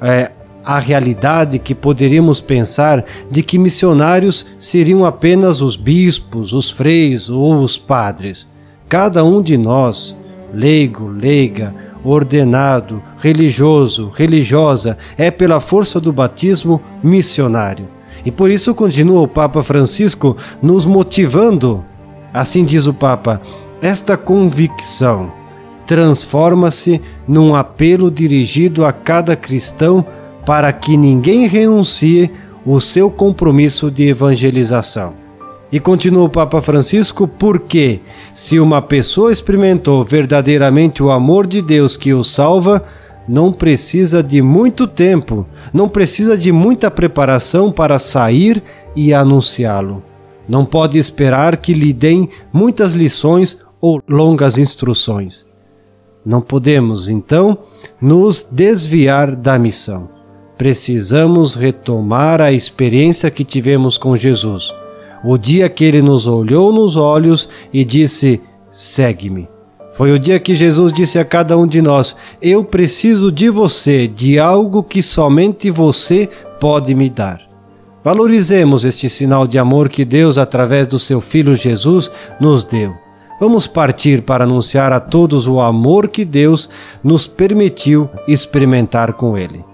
é, 0.00 0.30
a 0.64 0.78
realidade 0.78 1.58
que 1.58 1.74
poderíamos 1.74 2.40
pensar 2.40 3.04
de 3.30 3.42
que 3.42 3.58
missionários 3.58 4.46
seriam 4.58 5.04
apenas 5.04 5.60
os 5.60 5.76
bispos, 5.76 6.52
os 6.52 6.70
freis 6.70 7.30
ou 7.30 7.60
os 7.60 7.78
padres. 7.78 8.48
Cada 8.88 9.24
um 9.24 9.40
de 9.40 9.56
nós, 9.56 10.16
leigo, 10.52 11.08
leiga, 11.08 11.74
ordenado, 12.04 13.02
religioso, 13.18 14.12
religiosa, 14.14 14.96
é 15.16 15.30
pela 15.30 15.60
força 15.60 16.00
do 16.00 16.12
batismo 16.12 16.80
missionário. 17.02 17.88
E 18.24 18.30
por 18.30 18.50
isso 18.50 18.74
continua 18.74 19.20
o 19.20 19.28
Papa 19.28 19.62
Francisco 19.62 20.36
nos 20.60 20.84
motivando. 20.84 21.84
Assim 22.36 22.66
diz 22.66 22.86
o 22.86 22.92
Papa: 22.92 23.40
esta 23.80 24.14
convicção 24.14 25.32
transforma-se 25.86 27.00
num 27.26 27.54
apelo 27.54 28.10
dirigido 28.10 28.84
a 28.84 28.92
cada 28.92 29.34
cristão 29.34 30.04
para 30.44 30.70
que 30.70 30.98
ninguém 30.98 31.46
renuncie 31.46 32.30
o 32.64 32.78
seu 32.78 33.10
compromisso 33.10 33.90
de 33.90 34.08
evangelização. 34.08 35.14
E 35.72 35.80
continua 35.80 36.24
o 36.24 36.28
Papa 36.28 36.60
Francisco, 36.60 37.26
porque 37.26 38.00
se 38.34 38.60
uma 38.60 38.82
pessoa 38.82 39.32
experimentou 39.32 40.04
verdadeiramente 40.04 41.02
o 41.02 41.10
amor 41.10 41.46
de 41.46 41.62
Deus 41.62 41.96
que 41.96 42.12
o 42.12 42.22
salva, 42.22 42.84
não 43.26 43.50
precisa 43.50 44.22
de 44.22 44.42
muito 44.42 44.86
tempo, 44.86 45.46
não 45.72 45.88
precisa 45.88 46.36
de 46.36 46.52
muita 46.52 46.90
preparação 46.90 47.72
para 47.72 47.98
sair 47.98 48.62
e 48.94 49.14
anunciá-lo. 49.14 50.02
Não 50.48 50.64
pode 50.64 50.98
esperar 50.98 51.56
que 51.56 51.72
lhe 51.72 51.92
deem 51.92 52.28
muitas 52.52 52.92
lições 52.92 53.60
ou 53.80 54.02
longas 54.08 54.58
instruções. 54.58 55.44
Não 56.24 56.40
podemos, 56.40 57.08
então, 57.08 57.58
nos 58.00 58.42
desviar 58.50 59.34
da 59.34 59.58
missão. 59.58 60.08
Precisamos 60.56 61.54
retomar 61.54 62.40
a 62.40 62.52
experiência 62.52 63.30
que 63.30 63.44
tivemos 63.44 63.98
com 63.98 64.16
Jesus 64.16 64.72
o 65.24 65.36
dia 65.36 65.68
que 65.68 65.84
ele 65.84 66.00
nos 66.00 66.26
olhou 66.26 66.72
nos 66.72 66.96
olhos 66.96 67.48
e 67.72 67.84
disse: 67.84 68.40
Segue-me. 68.70 69.48
Foi 69.94 70.12
o 70.12 70.18
dia 70.18 70.38
que 70.38 70.54
Jesus 70.54 70.92
disse 70.92 71.18
a 71.18 71.24
cada 71.24 71.56
um 71.56 71.66
de 71.66 71.82
nós: 71.82 72.16
Eu 72.40 72.64
preciso 72.64 73.32
de 73.32 73.48
você, 73.50 74.06
de 74.06 74.38
algo 74.38 74.82
que 74.82 75.02
somente 75.02 75.70
você 75.70 76.28
pode 76.60 76.94
me 76.94 77.10
dar. 77.10 77.45
Valorizemos 78.06 78.84
este 78.84 79.10
sinal 79.10 79.48
de 79.48 79.58
amor 79.58 79.88
que 79.88 80.04
Deus, 80.04 80.38
através 80.38 80.86
do 80.86 80.96
seu 80.96 81.20
Filho 81.20 81.56
Jesus, 81.56 82.08
nos 82.38 82.62
deu. 82.62 82.94
Vamos 83.40 83.66
partir 83.66 84.22
para 84.22 84.44
anunciar 84.44 84.92
a 84.92 85.00
todos 85.00 85.48
o 85.48 85.58
amor 85.58 86.06
que 86.06 86.24
Deus 86.24 86.70
nos 87.02 87.26
permitiu 87.26 88.08
experimentar 88.28 89.14
com 89.14 89.36
Ele. 89.36 89.64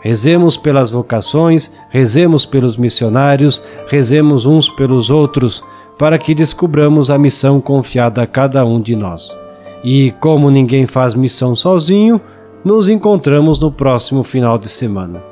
Rezemos 0.00 0.56
pelas 0.56 0.90
vocações, 0.90 1.72
rezemos 1.90 2.46
pelos 2.46 2.76
missionários, 2.76 3.60
rezemos 3.88 4.46
uns 4.46 4.68
pelos 4.68 5.10
outros, 5.10 5.60
para 5.98 6.18
que 6.18 6.36
descubramos 6.36 7.10
a 7.10 7.18
missão 7.18 7.60
confiada 7.60 8.22
a 8.22 8.28
cada 8.28 8.64
um 8.64 8.80
de 8.80 8.94
nós. 8.94 9.36
E 9.82 10.12
como 10.20 10.52
ninguém 10.52 10.86
faz 10.86 11.16
missão 11.16 11.56
sozinho, 11.56 12.20
nos 12.64 12.88
encontramos 12.88 13.58
no 13.58 13.72
próximo 13.72 14.22
final 14.22 14.56
de 14.56 14.68
semana. 14.68 15.31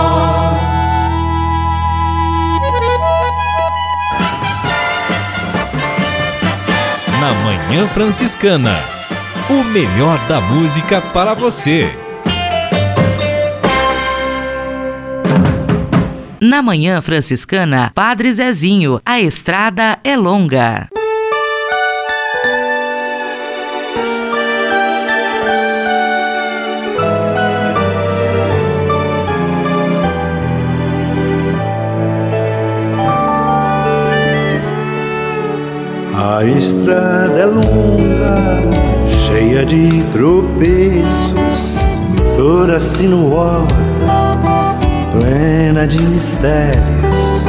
Na 7.21 7.35
Manhã 7.35 7.87
Franciscana, 7.87 8.75
o 9.47 9.63
melhor 9.63 10.17
da 10.27 10.41
música 10.41 10.99
para 10.99 11.35
você. 11.35 11.87
Na 16.39 16.63
Manhã 16.63 16.99
Franciscana, 16.99 17.91
Padre 17.93 18.33
Zezinho, 18.33 18.99
a 19.05 19.21
estrada 19.21 19.99
é 20.03 20.17
longa. 20.17 20.89
A 36.23 36.45
estrada 36.45 37.39
é 37.39 37.45
longa, 37.47 38.35
cheia 39.25 39.65
de 39.65 40.03
tropeços, 40.11 41.79
toda 42.37 42.79
sinuosa, 42.79 43.65
plena 45.13 45.87
de 45.87 45.99
mistérios. 45.99 47.41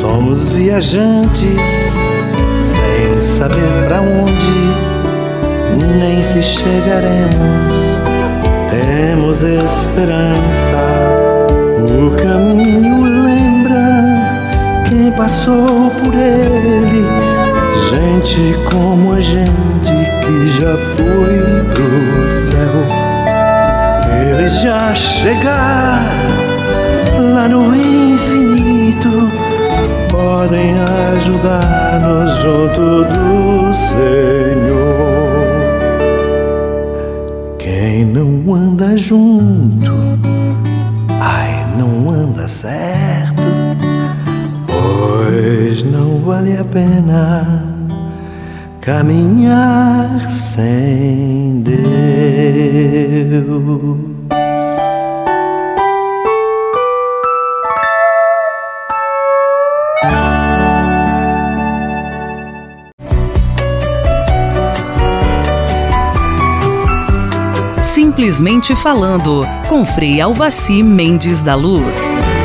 Somos 0.00 0.48
viajantes, 0.48 1.60
sem 2.58 3.20
saber 3.38 3.84
para 3.86 4.00
onde, 4.00 4.72
nem 5.98 6.22
se 6.22 6.40
chegaremos. 6.40 8.00
Temos 8.70 9.42
esperança, 9.42 10.38
o 11.84 12.16
caminho 12.16 13.02
lembra 13.02 14.14
quem 14.88 15.12
passou 15.12 15.90
por 16.02 16.14
ele 16.14 17.47
Gente 17.86 18.54
como 18.70 19.12
a 19.14 19.20
gente 19.20 19.92
que 20.24 20.48
já 20.60 20.76
foi 20.96 21.38
pro 21.72 22.32
céu, 22.32 22.76
eles 24.30 24.60
já 24.60 24.94
chegaram 24.94 26.28
lá 27.34 27.48
no 27.48 27.74
infinito, 27.74 29.30
podem 30.10 30.74
ajudar-nos 31.14 32.30
junto 32.42 33.04
do 33.04 33.72
Senhor. 33.72 34.68
Quem 37.58 38.04
não 38.04 38.54
anda 38.54 38.96
junto, 38.96 39.90
ai, 41.20 41.64
não 41.78 42.10
anda 42.10 42.46
certo, 42.48 43.42
pois 44.66 45.82
não 45.84 46.20
vale 46.20 46.56
a 46.58 46.64
pena 46.64 47.57
caminhar 48.88 50.30
sem 50.30 51.60
Deus. 51.60 51.78
Simplesmente 67.92 68.74
falando, 68.76 69.44
com 69.68 69.84
Frei 69.84 70.18
Alvaci 70.18 70.82
Mendes 70.82 71.42
da 71.42 71.54
Luz. 71.54 72.37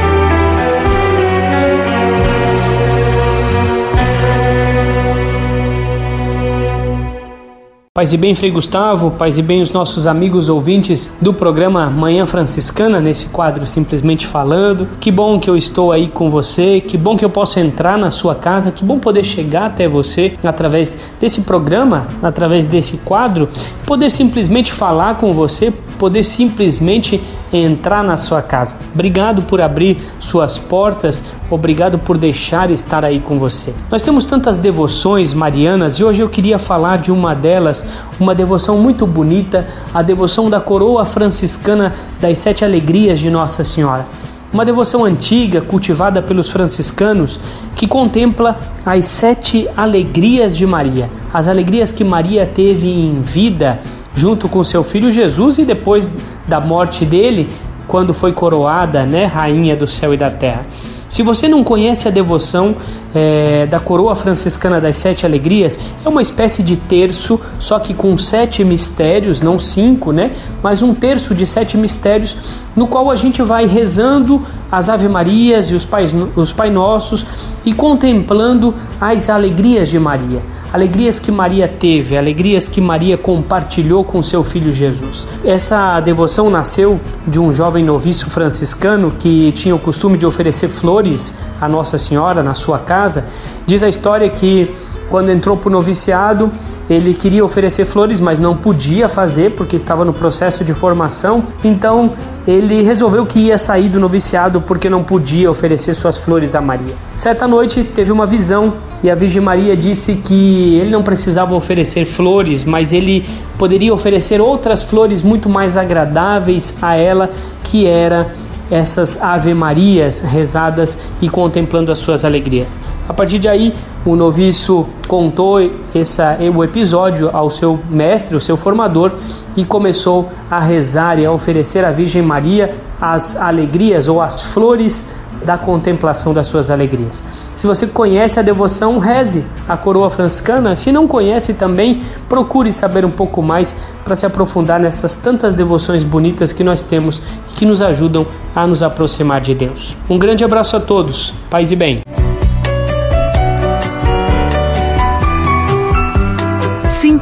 Paz 8.03 8.11
e 8.11 8.17
bem, 8.17 8.35
Frei 8.35 8.51
Gustavo, 8.51 9.11
paz 9.11 9.37
e 9.37 9.41
bem 9.41 9.61
os 9.61 9.71
nossos 9.71 10.07
amigos 10.07 10.49
ouvintes 10.49 11.09
do 11.21 11.33
programa 11.33 11.89
Manhã 11.89 12.25
Franciscana, 12.25 12.99
nesse 12.99 13.27
quadro 13.27 13.65
Simplesmente 13.65 14.27
Falando. 14.27 14.89
Que 14.99 15.09
bom 15.09 15.39
que 15.39 15.49
eu 15.49 15.55
estou 15.55 15.89
aí 15.89 16.09
com 16.09 16.29
você, 16.29 16.81
que 16.81 16.97
bom 16.97 17.15
que 17.15 17.23
eu 17.23 17.29
posso 17.29 17.61
entrar 17.61 17.97
na 17.97 18.11
sua 18.11 18.35
casa, 18.35 18.73
que 18.73 18.83
bom 18.83 18.99
poder 18.99 19.23
chegar 19.23 19.67
até 19.67 19.87
você 19.87 20.33
através 20.43 20.97
desse 21.17 21.43
programa, 21.43 22.05
através 22.21 22.67
desse 22.67 22.97
quadro, 22.97 23.47
poder 23.85 24.09
simplesmente 24.09 24.73
falar 24.73 25.15
com 25.15 25.31
você, 25.31 25.71
poder 25.97 26.25
simplesmente 26.25 27.21
entrar 27.57 28.03
na 28.03 28.17
sua 28.17 28.41
casa. 28.41 28.77
Obrigado 28.93 29.43
por 29.43 29.61
abrir 29.61 29.97
suas 30.19 30.57
portas, 30.57 31.23
obrigado 31.49 31.99
por 31.99 32.17
deixar 32.17 32.71
estar 32.71 33.03
aí 33.05 33.19
com 33.19 33.37
você. 33.37 33.73
Nós 33.89 34.01
temos 34.01 34.25
tantas 34.25 34.57
devoções 34.57 35.33
marianas 35.33 35.95
e 35.95 36.03
hoje 36.03 36.21
eu 36.21 36.29
queria 36.29 36.57
falar 36.57 36.97
de 36.97 37.11
uma 37.11 37.33
delas 37.33 37.85
uma 38.19 38.35
devoção 38.35 38.77
muito 38.77 39.05
bonita, 39.05 39.67
a 39.93 40.01
devoção 40.01 40.49
da 40.49 40.59
coroa 40.59 41.05
franciscana 41.05 41.93
das 42.19 42.39
Sete 42.39 42.63
Alegrias 42.63 43.19
de 43.19 43.29
Nossa 43.29 43.63
Senhora. 43.63 44.05
Uma 44.53 44.63
devoção 44.63 45.03
antiga, 45.03 45.61
cultivada 45.61 46.21
pelos 46.21 46.51
franciscanos, 46.51 47.39
que 47.75 47.87
contempla 47.87 48.59
as 48.85 49.05
sete 49.05 49.67
alegrias 49.75 50.55
de 50.55 50.67
Maria, 50.67 51.09
as 51.33 51.47
alegrias 51.47 51.91
que 51.91 52.03
Maria 52.03 52.45
teve 52.45 52.87
em 52.87 53.19
vida, 53.19 53.79
junto 54.13 54.47
com 54.47 54.63
seu 54.63 54.83
filho 54.83 55.11
Jesus 55.11 55.57
e 55.57 55.65
depois 55.65 56.11
da 56.47 56.59
morte 56.59 57.05
dele, 57.05 57.49
quando 57.87 58.13
foi 58.13 58.33
coroada, 58.33 59.05
né, 59.05 59.25
rainha 59.25 59.75
do 59.75 59.87
céu 59.87 60.13
e 60.13 60.17
da 60.17 60.31
terra. 60.31 60.65
Se 61.13 61.21
você 61.21 61.47
não 61.47 61.63
conhece 61.63 62.07
a 62.07 62.11
devoção 62.11 62.75
é, 63.13 63.67
da 63.67 63.79
coroa 63.79 64.15
franciscana 64.15 64.81
das 64.81 64.97
sete 64.97 65.27
alegrias, 65.27 65.77
é 66.03 66.09
uma 66.09 66.23
espécie 66.23 66.63
de 66.63 66.75
terço, 66.75 67.39
só 67.59 67.77
que 67.77 67.93
com 67.93 68.17
sete 68.17 68.63
mistérios, 68.63 69.39
não 69.39 69.59
cinco, 69.59 70.11
né? 70.11 70.31
Mas 70.63 70.81
um 70.81 70.91
terço 70.95 71.35
de 71.35 71.45
sete 71.45 71.77
mistérios, 71.77 72.35
no 72.75 72.87
qual 72.87 73.11
a 73.11 73.15
gente 73.15 73.43
vai 73.43 73.67
rezando 73.67 74.41
as 74.71 74.89
Ave 74.89 75.07
Marias 75.07 75.69
e 75.69 75.75
os, 75.75 75.85
pais, 75.85 76.15
os 76.35 76.51
Pai 76.51 76.71
Nossos 76.71 77.23
e 77.63 77.73
contemplando 77.73 78.73
as 78.99 79.29
alegrias 79.29 79.89
de 79.89 79.99
Maria 79.99 80.41
alegrias 80.73 81.19
que 81.19 81.31
Maria 81.31 81.67
teve, 81.67 82.17
alegrias 82.17 82.67
que 82.67 82.81
Maria 82.81 83.15
compartilhou 83.15 84.03
com 84.03 84.23
seu 84.23 84.43
filho 84.43 84.73
Jesus. 84.73 85.27
Essa 85.45 85.99
devoção 85.99 86.49
nasceu 86.49 86.99
de 87.27 87.39
um 87.39 87.53
jovem 87.53 87.85
noviço 87.85 88.27
franciscano 88.31 89.13
que 89.19 89.51
tinha 89.51 89.75
o 89.75 89.79
costume 89.79 90.17
de 90.17 90.25
oferecer 90.25 90.69
flores 90.69 91.31
a 91.61 91.69
Nossa 91.69 91.95
Senhora 91.95 92.41
na 92.41 92.55
sua 92.55 92.79
casa. 92.79 93.25
Diz 93.67 93.83
a 93.83 93.87
história 93.87 94.27
que 94.31 94.67
quando 95.11 95.29
entrou 95.29 95.55
para 95.55 95.69
o 95.69 95.71
noviciado, 95.71 96.51
ele 96.89 97.13
queria 97.13 97.45
oferecer 97.45 97.85
flores, 97.85 98.19
mas 98.19 98.39
não 98.39 98.57
podia 98.57 99.07
fazer 99.07 99.51
porque 99.51 99.75
estava 99.75 100.03
no 100.03 100.11
processo 100.11 100.63
de 100.63 100.73
formação. 100.73 101.43
Então 101.63 102.13
ele 102.47 102.81
resolveu 102.81 103.23
que 103.27 103.39
ia 103.39 103.59
sair 103.59 103.89
do 103.89 103.99
noviciado 103.99 104.59
porque 104.59 104.89
não 104.89 105.03
podia 105.03 105.51
oferecer 105.51 105.93
suas 105.93 106.17
flores 106.17 106.55
a 106.55 106.61
Maria. 106.61 106.95
Certa 107.15 107.47
noite 107.47 107.83
teve 107.83 108.11
uma 108.11 108.25
visão 108.25 108.73
e 109.03 109.11
a 109.11 109.15
Virgem 109.15 109.41
Maria 109.41 109.75
disse 109.75 110.15
que 110.15 110.77
ele 110.77 110.89
não 110.89 111.03
precisava 111.03 111.53
oferecer 111.53 112.05
flores, 112.05 112.63
mas 112.63 112.93
ele 112.93 113.25
poderia 113.57 113.93
oferecer 113.93 114.39
outras 114.39 114.81
flores 114.81 115.21
muito 115.21 115.49
mais 115.49 115.75
agradáveis 115.75 116.77
a 116.81 116.95
ela, 116.95 117.29
que 117.61 117.85
era 117.85 118.33
essas 118.71 119.21
Ave 119.21 119.53
Marias 119.53 120.21
rezadas 120.21 120.97
e 121.21 121.29
contemplando 121.29 121.91
as 121.91 121.99
suas 121.99 122.23
alegrias. 122.23 122.79
A 123.07 123.13
partir 123.13 123.39
de 123.39 123.47
aí, 123.47 123.73
o 124.05 124.15
noviço 124.15 124.87
contou 125.07 125.59
essa, 125.93 126.37
o 126.55 126.63
episódio 126.63 127.29
ao 127.33 127.49
seu 127.49 127.79
mestre, 127.89 128.37
o 128.37 128.41
seu 128.41 128.55
formador, 128.55 129.11
e 129.55 129.65
começou 129.65 130.29
a 130.49 130.59
rezar 130.59 131.19
e 131.19 131.25
a 131.25 131.31
oferecer 131.31 131.83
à 131.83 131.91
Virgem 131.91 132.21
Maria 132.21 132.73
as 133.01 133.35
alegrias 133.35 134.07
ou 134.07 134.21
as 134.21 134.41
flores 134.41 135.05
da 135.45 135.57
contemplação 135.57 136.33
das 136.33 136.47
suas 136.47 136.69
alegrias. 136.69 137.23
Se 137.55 137.67
você 137.67 137.85
conhece 137.85 138.39
a 138.39 138.43
devoção, 138.43 138.97
reze 138.97 139.45
a 139.67 139.77
coroa 139.77 140.09
franciscana. 140.09 140.75
Se 140.75 140.91
não 140.91 141.07
conhece 141.07 141.53
também, 141.53 142.01
procure 142.27 142.71
saber 142.71 143.05
um 143.05 143.11
pouco 143.11 143.41
mais 143.41 143.75
para 144.03 144.15
se 144.15 144.25
aprofundar 144.25 144.79
nessas 144.79 145.15
tantas 145.15 145.53
devoções 145.53 146.03
bonitas 146.03 146.53
que 146.53 146.63
nós 146.63 146.81
temos 146.81 147.21
e 147.51 147.53
que 147.53 147.65
nos 147.65 147.81
ajudam 147.81 148.25
a 148.55 148.65
nos 148.67 148.83
aproximar 148.83 149.41
de 149.41 149.53
Deus. 149.53 149.95
Um 150.09 150.17
grande 150.17 150.43
abraço 150.43 150.75
a 150.75 150.79
todos. 150.79 151.33
Paz 151.49 151.71
e 151.71 151.75
bem. 151.75 152.01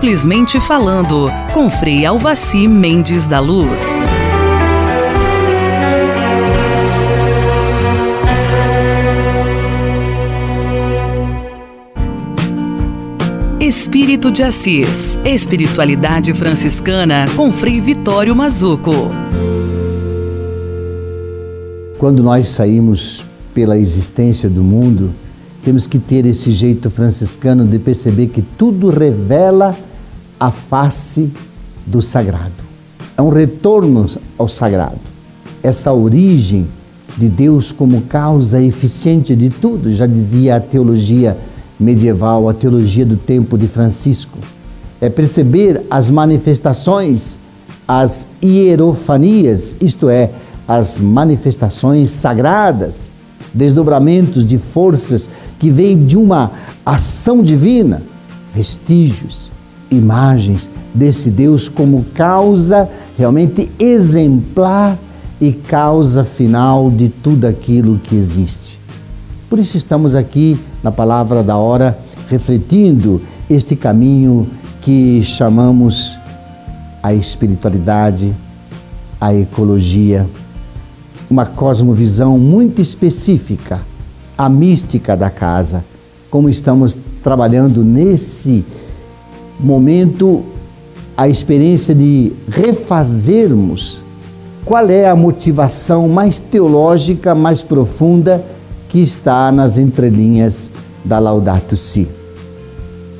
Simplesmente 0.01 0.59
falando, 0.59 1.31
com 1.53 1.69
Frei 1.69 2.05
Alvaci 2.05 2.67
Mendes 2.67 3.27
da 3.27 3.39
Luz. 3.39 4.10
Espírito 13.71 14.29
de 14.29 14.43
Assis. 14.43 15.17
Espiritualidade 15.23 16.33
franciscana 16.33 17.25
com 17.37 17.53
Frei 17.53 17.79
Vitório 17.79 18.35
Mazuco. 18.35 18.91
Quando 21.97 22.21
nós 22.21 22.49
saímos 22.49 23.23
pela 23.53 23.77
existência 23.77 24.49
do 24.49 24.61
mundo, 24.61 25.11
temos 25.63 25.87
que 25.87 25.97
ter 25.97 26.25
esse 26.25 26.51
jeito 26.51 26.89
franciscano 26.89 27.65
de 27.65 27.79
perceber 27.79 28.27
que 28.27 28.41
tudo 28.41 28.89
revela 28.89 29.73
a 30.37 30.51
face 30.51 31.31
do 31.85 32.01
sagrado. 32.01 32.51
É 33.17 33.21
um 33.21 33.29
retorno 33.29 34.05
ao 34.37 34.49
sagrado. 34.49 34.99
Essa 35.63 35.93
origem 35.93 36.67
de 37.17 37.29
Deus 37.29 37.71
como 37.71 38.01
causa 38.01 38.61
eficiente 38.61 39.33
de 39.33 39.49
tudo, 39.49 39.93
já 39.93 40.05
dizia 40.05 40.57
a 40.57 40.59
teologia 40.59 41.37
medieval, 41.81 42.47
a 42.47 42.53
teologia 42.53 43.05
do 43.05 43.17
tempo 43.17 43.57
de 43.57 43.67
Francisco. 43.67 44.37
É 44.99 45.09
perceber 45.09 45.81
as 45.89 46.09
manifestações, 46.09 47.39
as 47.87 48.27
hierofanias, 48.41 49.75
isto 49.81 50.09
é, 50.09 50.29
as 50.67 50.99
manifestações 50.99 52.11
sagradas, 52.11 53.09
desdobramentos 53.53 54.45
de 54.45 54.57
forças 54.57 55.27
que 55.59 55.69
vêm 55.69 56.05
de 56.05 56.15
uma 56.15 56.51
ação 56.85 57.43
divina, 57.43 58.01
vestígios, 58.53 59.51
imagens 59.89 60.69
desse 60.93 61.29
Deus 61.29 61.67
como 61.67 62.05
causa 62.13 62.89
realmente 63.17 63.69
exemplar 63.79 64.97
e 65.39 65.51
causa 65.51 66.23
final 66.23 66.89
de 66.91 67.09
tudo 67.09 67.45
aquilo 67.45 67.99
que 68.03 68.15
existe. 68.15 68.79
Por 69.49 69.59
isso 69.59 69.75
estamos 69.75 70.15
aqui 70.15 70.57
na 70.83 70.91
palavra 70.91 71.43
da 71.43 71.57
hora 71.57 71.97
refletindo 72.27 73.21
este 73.49 73.75
caminho 73.75 74.47
que 74.81 75.21
chamamos 75.23 76.17
a 77.03 77.13
espiritualidade, 77.13 78.33
a 79.19 79.33
ecologia, 79.33 80.25
uma 81.29 81.45
cosmovisão 81.45 82.37
muito 82.37 82.81
específica, 82.81 83.81
a 84.37 84.47
mística 84.47 85.15
da 85.15 85.29
casa, 85.29 85.83
como 86.29 86.49
estamos 86.49 86.97
trabalhando 87.23 87.83
nesse 87.83 88.63
momento 89.59 90.43
a 91.15 91.27
experiência 91.27 91.93
de 91.93 92.31
refazermos 92.49 94.03
qual 94.65 94.89
é 94.89 95.09
a 95.09 95.15
motivação 95.15 96.07
mais 96.07 96.39
teológica, 96.39 97.35
mais 97.35 97.61
profunda 97.61 98.43
que 98.91 98.99
está 98.99 99.53
nas 99.53 99.77
entrelinhas 99.77 100.69
da 101.05 101.17
Laudato 101.17 101.77
Si. 101.77 102.09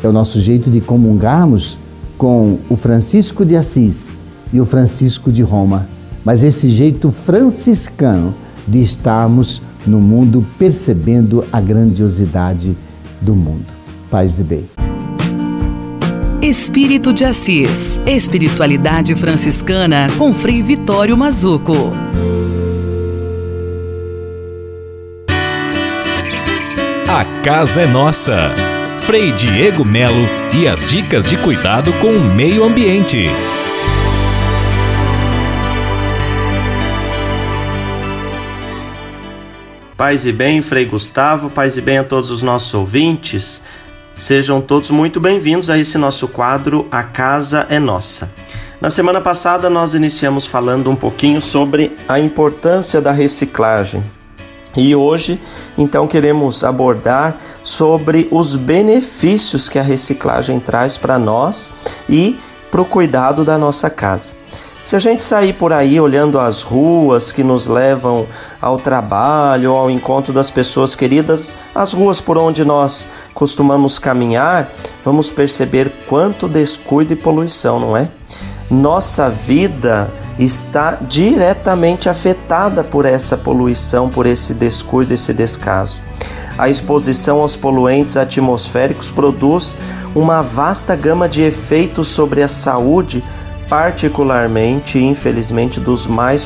É 0.04 0.08
o 0.08 0.12
nosso 0.12 0.42
jeito 0.42 0.70
de 0.70 0.82
comungarmos 0.82 1.80
com 2.18 2.60
o 2.70 2.76
Francisco 2.76 3.46
de 3.46 3.56
Assis 3.56 4.20
e 4.52 4.60
o 4.60 4.66
Francisco 4.66 5.32
de 5.32 5.42
Roma, 5.42 5.88
mas 6.26 6.44
esse 6.44 6.68
jeito 6.68 7.10
franciscano 7.10 8.36
de 8.68 8.82
estarmos 8.82 9.62
no 9.88 10.02
mundo 10.02 10.46
percebendo 10.60 11.42
a 11.54 11.62
grandiosidade 11.62 12.76
do 13.22 13.34
mundo. 13.34 13.66
Paz 14.10 14.40
e 14.40 14.44
bem. 14.44 14.66
Espírito 16.42 17.14
de 17.14 17.24
Assis. 17.24 18.02
Espiritualidade 18.06 19.16
franciscana 19.16 20.10
com 20.18 20.34
Frei 20.34 20.62
Vitório 20.62 21.16
Mazuco. 21.16 21.94
A 27.22 27.42
casa 27.44 27.82
é 27.82 27.86
nossa. 27.86 28.50
Frei 29.02 29.32
Diego 29.32 29.86
Melo 29.86 30.28
e 30.60 30.68
as 30.68 30.88
dicas 30.88 31.30
de 31.30 31.38
cuidado 31.38 31.94
com 32.00 32.08
o 32.08 32.20
meio 32.20 32.64
ambiente. 32.64 33.30
Paz 39.96 40.26
e 40.26 40.32
bem, 40.32 40.64
Frei 40.64 40.86
Gustavo, 40.86 41.52
paz 41.52 41.78
e 41.78 41.82
bem 41.82 42.00
a 42.00 42.04
todos 42.04 42.32
os 42.32 42.42
nossos 42.42 42.74
ouvintes. 42.74 43.62
Sejam 44.16 44.60
todos 44.60 44.90
muito 44.90 45.20
bem-vindos 45.20 45.70
a 45.70 45.78
esse 45.78 46.00
nosso 46.00 46.28
quadro 46.28 46.88
A 46.92 47.04
Casa 47.04 47.68
é 47.70 47.78
Nossa. 47.78 48.32
Na 48.82 48.90
semana 48.90 49.22
passada 49.22 49.70
nós 49.70 49.94
iniciamos 49.94 50.48
falando 50.48 50.90
um 50.90 50.96
pouquinho 50.96 51.40
sobre 51.40 51.96
a 52.10 52.20
importância 52.20 53.00
da 53.00 53.12
reciclagem. 53.12 54.04
E 54.76 54.96
hoje, 54.96 55.40
então, 55.78 56.08
queremos 56.08 56.64
abordar 56.64 57.38
sobre 57.64 58.28
os 58.32 58.56
benefícios 58.56 59.68
que 59.68 59.78
a 59.78 59.84
reciclagem 59.84 60.60
traz 60.60 60.98
para 60.98 61.20
nós 61.20 61.74
e 62.10 62.40
para 62.70 62.82
o 62.82 62.86
cuidado 62.86 63.44
da 63.44 63.58
nossa 63.58 63.90
casa. 63.90 64.34
Se 64.84 64.96
a 64.96 65.00
gente 65.00 65.24
sair 65.24 65.54
por 65.54 65.72
aí 65.72 66.00
olhando 66.00 66.40
as 66.40 66.64
ruas 66.64 67.32
que 67.32 67.44
nos 67.44 67.68
levam 67.68 68.26
ao 68.60 68.80
trabalho, 68.80 69.74
ao 69.74 69.92
encontro 69.92 70.34
das 70.34 70.50
pessoas 70.50 70.96
queridas, 70.96 71.56
as 71.76 71.94
ruas 71.94 72.20
por 72.20 72.36
onde 72.36 72.66
nós 72.66 73.08
costumamos 73.34 74.00
caminhar, 74.00 74.72
vamos 75.04 75.30
perceber 75.30 75.92
quanto 76.08 76.48
descuido 76.48 77.14
e 77.14 77.16
poluição, 77.16 77.80
não 77.80 77.96
é? 77.96 78.10
Nossa 78.72 79.30
vida 79.30 80.12
está 80.44 80.98
diretamente 81.02 82.10
afetada 82.10 82.84
por 82.84 83.06
essa 83.06 83.38
poluição, 83.38 84.10
por 84.10 84.26
esse 84.26 84.54
descuido, 84.54 85.14
esse 85.14 85.34
descaso. 85.34 86.02
A 86.58 86.70
exposição 86.70 87.40
aos 87.40 87.56
poluentes 87.56 88.18
atmosféricos 88.18 89.10
produz 89.10 89.78
uma 90.14 90.42
vasta 90.42 90.96
gama 90.96 91.30
de 91.30 91.44
efeitos 91.44 92.08
sobre 92.08 92.44
a 92.44 92.48
saúde 92.48 93.24
particularmente 93.72 95.00
infelizmente 95.00 95.80
dos 95.80 96.06
mais 96.06 96.46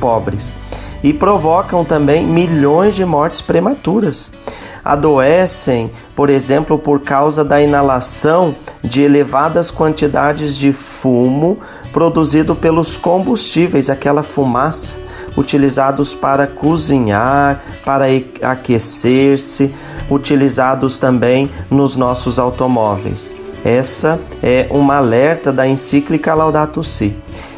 pobres, 0.00 0.54
e 1.02 1.12
provocam 1.12 1.84
também 1.84 2.24
milhões 2.24 2.94
de 2.94 3.04
mortes 3.04 3.40
prematuras. 3.40 4.30
Adoecem, 4.84 5.90
por 6.14 6.30
exemplo, 6.30 6.78
por 6.78 7.00
causa 7.00 7.44
da 7.44 7.60
inalação 7.60 8.54
de 8.84 9.02
elevadas 9.02 9.72
quantidades 9.72 10.56
de 10.56 10.72
fumo 10.72 11.58
produzido 11.94 12.56
pelos 12.56 12.96
combustíveis, 12.96 13.88
aquela 13.88 14.24
fumaça 14.24 14.98
utilizados 15.36 16.12
para 16.12 16.44
cozinhar, 16.44 17.62
para 17.84 18.06
aquecer-se, 18.42 19.72
utilizados 20.10 20.98
também 20.98 21.48
nos 21.70 21.96
nossos 21.96 22.40
automóveis. 22.40 23.34
Essa 23.64 24.20
é 24.42 24.66
uma 24.70 24.96
alerta 24.96 25.52
da 25.52 25.68
encíclica 25.68 26.34
Laudato 26.34 26.82
Si. 26.82 27.14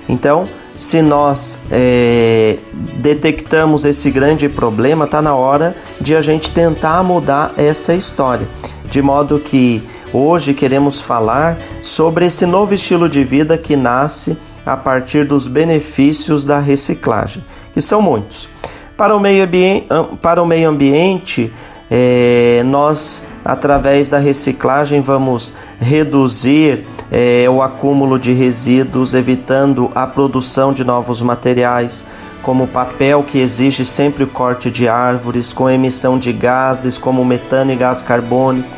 Então, 0.07 0.47
se 0.75 1.01
nós 1.01 1.59
é, 1.71 2.59
detectamos 2.99 3.87
esse 3.87 4.11
grande 4.11 4.51
problema, 4.51 5.07
está 5.07 5.23
na 5.23 5.35
hora 5.35 5.75
de 5.99 6.15
a 6.15 6.21
gente 6.21 6.53
tentar 6.53 7.03
mudar 7.03 7.55
essa 7.57 7.95
história. 7.95 8.47
De 8.91 9.01
modo 9.01 9.39
que 9.39 9.83
hoje 10.13 10.55
queremos 10.55 11.01
falar 11.01 11.59
sobre 11.83 12.27
esse 12.27 12.47
novo 12.47 12.75
estilo 12.75 13.09
de 13.09 13.23
vida 13.25 13.57
que 13.59 13.77
nasce 13.77 14.37
a 14.65 14.77
partir 14.77 15.25
dos 15.25 15.47
benefícios 15.47 16.45
da 16.45 16.59
reciclagem, 16.59 17.45
que 17.73 17.81
são 17.81 18.03
muitos. 18.03 18.49
Para 18.97 19.15
o 19.15 19.21
meio 19.21 19.45
ambiente, 19.45 19.87
para 20.23 20.43
o 20.43 20.47
meio 20.47 20.69
ambiente 20.69 21.53
é, 21.91 22.63
nós, 22.65 23.23
através 23.45 24.11
da 24.11 24.19
reciclagem, 24.19 25.01
vamos 25.01 25.55
reduzir 25.79 26.85
é, 27.11 27.49
o 27.49 27.63
acúmulo 27.63 28.19
de 28.19 28.33
resíduos, 28.33 29.15
evitando 29.15 29.91
a 29.95 30.07
produção 30.07 30.73
de 30.73 30.85
novos 30.85 31.23
materiais, 31.23 32.05
como 32.43 32.67
papel, 32.67 33.23
que 33.23 33.39
exige 33.39 33.85
sempre 33.85 34.25
o 34.25 34.27
corte 34.27 34.71
de 34.71 34.89
árvores, 34.89 35.53
com 35.53 35.71
emissão 35.71 36.19
de 36.19 36.33
gases 36.33 36.99
como 36.99 37.25
metano 37.25 37.73
e 37.73 37.77
gás 37.77 38.03
carbônico. 38.03 38.76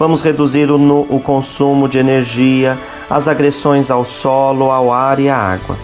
Vamos 0.00 0.22
reduzir 0.22 0.70
o, 0.70 1.06
o 1.10 1.20
consumo 1.20 1.86
de 1.86 1.98
energia, 1.98 2.78
as 3.10 3.28
agressões 3.28 3.90
ao 3.90 4.02
solo, 4.02 4.70
ao 4.70 4.90
ar 4.90 5.20
e 5.20 5.28
à 5.28 5.36
água. 5.36 5.76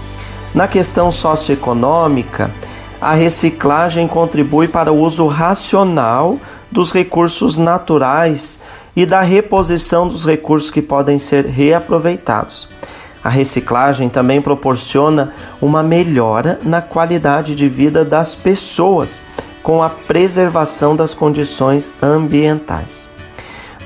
Na 0.54 0.66
questão 0.66 1.12
socioeconômica, 1.12 2.50
a 2.98 3.12
reciclagem 3.12 4.08
contribui 4.08 4.68
para 4.68 4.90
o 4.90 4.98
uso 4.98 5.26
racional 5.26 6.38
dos 6.72 6.94
recursos 6.94 7.58
naturais 7.58 8.62
e 8.96 9.04
da 9.04 9.20
reposição 9.20 10.08
dos 10.08 10.24
recursos 10.24 10.70
que 10.70 10.80
podem 10.80 11.18
ser 11.18 11.44
reaproveitados. 11.44 12.70
A 13.22 13.28
reciclagem 13.28 14.08
também 14.08 14.40
proporciona 14.40 15.34
uma 15.60 15.82
melhora 15.82 16.58
na 16.62 16.80
qualidade 16.80 17.54
de 17.54 17.68
vida 17.68 18.02
das 18.02 18.34
pessoas, 18.34 19.22
com 19.62 19.82
a 19.82 19.90
preservação 19.90 20.96
das 20.96 21.12
condições 21.12 21.92
ambientais. 22.00 23.14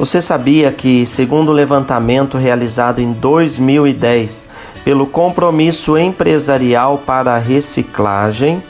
Você 0.01 0.21
sabia 0.23 0.73
que, 0.73 1.05
segundo 1.05 1.51
o 1.51 1.53
levantamento 1.53 2.39
realizado 2.39 3.03
em 3.03 3.13
2010 3.13 4.49
pelo 4.83 5.07
Compromisso 5.07 5.99
Empresarial 5.99 7.03
para 7.05 7.35
a 7.35 7.39
Reciclagem, 7.39 8.63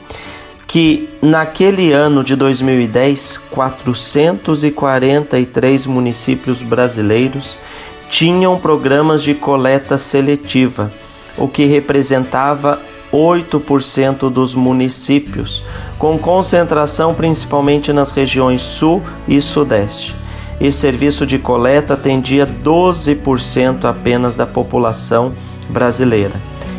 que 0.66 1.08
naquele 1.22 1.92
ano 1.92 2.24
de 2.24 2.34
2010, 2.34 3.36
443 3.48 5.86
municípios 5.86 6.62
brasileiros 6.62 7.60
tinham 8.08 8.58
programas 8.58 9.22
de 9.22 9.32
coleta 9.32 9.96
seletiva, 9.96 10.90
o 11.38 11.46
que 11.46 11.64
representava 11.64 12.82
8% 13.12 14.28
dos 14.28 14.56
municípios, 14.56 15.62
com 15.96 16.18
concentração 16.18 17.14
principalmente 17.14 17.92
nas 17.92 18.10
regiões 18.10 18.62
Sul 18.62 19.00
e 19.28 19.40
Sudeste. 19.40 20.18
Esse 20.60 20.78
serviço 20.78 21.26
de 21.26 21.38
coleta 21.38 21.94
atendia 21.94 22.46
12% 22.46 23.84
apenas 23.84 24.36
da 24.36 24.46
população 24.46 25.32
brasileira 25.68 26.34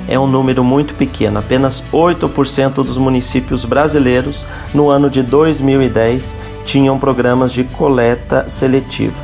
é 0.07 0.19
um 0.19 0.27
número 0.27 0.63
muito 0.63 0.93
pequeno. 0.93 1.39
Apenas 1.39 1.81
8% 1.93 2.73
dos 2.73 2.97
municípios 2.97 3.63
brasileiros 3.63 4.45
no 4.73 4.89
ano 4.89 5.09
de 5.09 5.23
2010 5.23 6.35
tinham 6.65 6.99
programas 6.99 7.53
de 7.53 7.63
coleta 7.63 8.47
seletiva. 8.49 9.23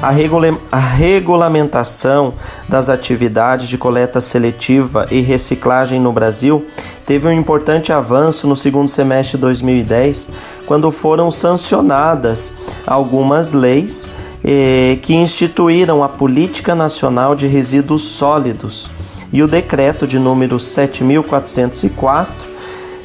A, 0.00 0.10
regula 0.10 0.56
a, 0.70 0.78
regulamentação 0.78 2.32
das 2.68 2.88
atividades 2.88 3.68
de 3.68 3.76
coleta 3.76 4.20
seletiva 4.20 5.08
e 5.10 5.20
reciclagem 5.20 5.98
no 5.98 6.12
Brasil 6.12 6.64
teve 7.08 7.26
um 7.26 7.32
importante 7.32 7.90
avanço 7.90 8.46
no 8.46 8.54
segundo 8.54 8.86
semestre 8.86 9.38
de 9.38 9.40
2010, 9.40 10.28
quando 10.66 10.92
foram 10.92 11.30
sancionadas 11.30 12.52
algumas 12.86 13.54
leis 13.54 14.10
eh, 14.44 14.98
que 15.00 15.14
instituíram 15.14 16.04
a 16.04 16.08
Política 16.10 16.74
Nacional 16.74 17.34
de 17.34 17.46
Resíduos 17.46 18.02
Sólidos 18.02 18.90
e 19.32 19.42
o 19.42 19.48
decreto 19.48 20.06
de 20.06 20.18
número 20.18 20.60
7404 20.60 22.46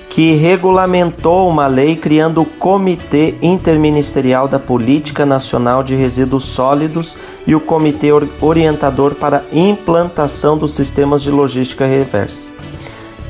que 0.09 0.33
regulamentou 0.35 1.47
uma 1.47 1.65
lei 1.65 1.95
criando 1.95 2.41
o 2.41 2.45
Comitê 2.45 3.35
Interministerial 3.41 4.49
da 4.49 4.59
Política 4.59 5.25
Nacional 5.25 5.81
de 5.81 5.95
Resíduos 5.95 6.43
Sólidos 6.43 7.17
e 7.47 7.55
o 7.55 7.59
Comitê 7.61 8.09
Orientador 8.41 9.15
para 9.15 9.45
Implantação 9.53 10.57
dos 10.57 10.73
Sistemas 10.73 11.21
de 11.23 11.31
Logística 11.31 11.85
Reversa. 11.85 12.51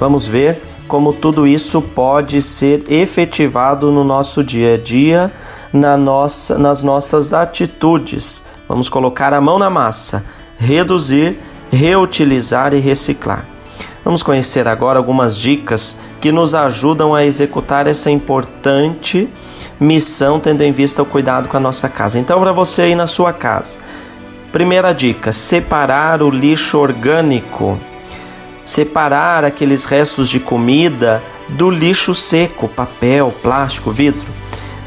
Vamos 0.04 0.28
ver 0.28 0.62
como 0.86 1.14
tudo 1.14 1.47
isso 1.47 1.82
pode 1.82 2.41
ser 2.41 2.84
efetivado 2.89 3.89
no 3.89 4.04
nosso 4.04 4.43
dia 4.43 4.74
a 4.74 4.78
dia, 4.78 5.32
na 5.72 5.95
nossa, 5.95 6.58
nas 6.58 6.84
nossas 6.84 7.32
atitudes. 7.32 8.45
Vamos 8.68 8.89
colocar 8.89 9.34
a 9.34 9.39
mão 9.39 9.58
na 9.58 9.70
massa, 9.70 10.26
reduzir, 10.58 11.39
reutilizar 11.72 12.74
e 12.74 12.82
reciclar. 12.82 13.45
Vamos 14.04 14.22
conhecer 14.22 14.68
agora 14.68 14.99
algumas 14.99 15.38
dicas 15.38 15.97
que 16.20 16.34
nos 16.34 16.54
ajudam 16.54 17.16
a 17.16 17.24
executar 17.24 17.88
essa 17.88 18.12
importante 18.12 19.30
missão, 19.80 20.38
tendo 20.38 20.64
em 20.64 20.74
vista 20.74 21.01
o 21.01 21.06
cuidado 21.06 21.47
com 21.47 21.56
a 21.56 21.62
nossa 21.62 21.88
casa. 21.88 22.20
Então, 22.20 22.41
para 22.41 22.51
você 22.51 22.82
aí 22.82 22.93
na 22.93 23.08
sua 23.08 23.32
casa, 23.32 23.78
primeira 24.51 24.91
dica: 24.91 25.32
separar 25.32 26.22
o 26.22 26.30
lixo 26.30 26.78
orgânico, 26.78 27.80
separar 28.66 29.43
aqueles 29.43 29.86
restos 29.86 30.30
de 30.30 30.39
comida 30.39 31.22
do 31.49 31.70
lixo 31.70 32.16
seco, 32.16 32.68
papel, 32.68 33.34
plástico, 33.41 33.91
vidro. 33.91 34.42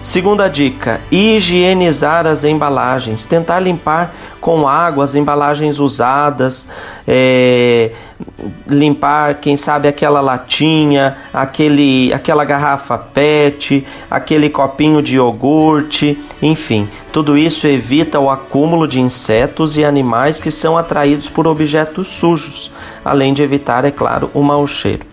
Segunda 0.06 0.48
dica: 0.48 1.00
higienizar 1.10 2.28
as 2.28 2.44
embalagens, 2.44 3.26
tentar 3.26 3.58
limpar 3.58 4.14
com 4.40 4.68
água 4.68 5.02
as 5.02 5.16
embalagens 5.16 5.80
usadas, 5.80 6.68
é, 7.08 7.90
limpar, 8.68 9.34
quem 9.40 9.56
sabe, 9.56 9.88
aquela 9.88 10.20
latinha, 10.20 11.16
aquele, 11.34 12.12
aquela 12.14 12.44
garrafa 12.44 12.96
PET, 12.96 13.84
aquele 14.08 14.48
copinho 14.48 15.02
de 15.02 15.16
iogurte, 15.16 16.16
enfim, 16.40 16.88
tudo 17.12 17.36
isso 17.36 17.66
evita 17.66 18.20
o 18.20 18.30
acúmulo 18.30 18.86
de 18.86 19.00
insetos 19.00 19.76
e 19.76 19.84
animais 19.84 20.38
que 20.38 20.52
são 20.52 20.78
atraídos 20.78 21.28
por 21.28 21.48
objetos 21.48 22.06
sujos, 22.06 22.70
além 23.04 23.34
de 23.34 23.42
evitar, 23.42 23.84
é 23.84 23.90
claro, 23.90 24.30
o 24.32 24.40
mau 24.40 24.64
cheiro. 24.68 25.04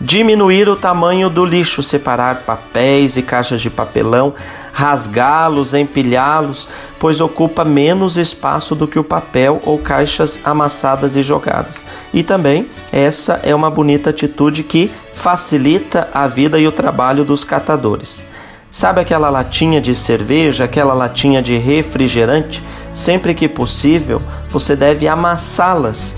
Diminuir 0.00 0.68
o 0.68 0.74
tamanho 0.74 1.30
do 1.30 1.44
lixo, 1.44 1.82
separar 1.82 2.42
papéis 2.42 3.16
e 3.16 3.22
caixas 3.22 3.60
de 3.60 3.70
papelão, 3.70 4.34
rasgá-los, 4.72 5.72
empilhá-los, 5.72 6.68
pois 6.98 7.20
ocupa 7.20 7.64
menos 7.64 8.16
espaço 8.16 8.74
do 8.74 8.88
que 8.88 8.98
o 8.98 9.04
papel 9.04 9.62
ou 9.64 9.78
caixas 9.78 10.40
amassadas 10.44 11.14
e 11.14 11.22
jogadas. 11.22 11.84
E 12.12 12.24
também 12.24 12.68
essa 12.92 13.38
é 13.44 13.54
uma 13.54 13.70
bonita 13.70 14.10
atitude 14.10 14.64
que 14.64 14.90
facilita 15.14 16.08
a 16.12 16.26
vida 16.26 16.58
e 16.58 16.66
o 16.66 16.72
trabalho 16.72 17.24
dos 17.24 17.44
catadores. 17.44 18.26
Sabe 18.72 19.00
aquela 19.00 19.30
latinha 19.30 19.80
de 19.80 19.94
cerveja, 19.94 20.64
aquela 20.64 20.92
latinha 20.92 21.40
de 21.40 21.56
refrigerante? 21.56 22.60
Sempre 22.92 23.32
que 23.32 23.48
possível, 23.48 24.20
você 24.50 24.74
deve 24.74 25.06
amassá-las 25.06 26.16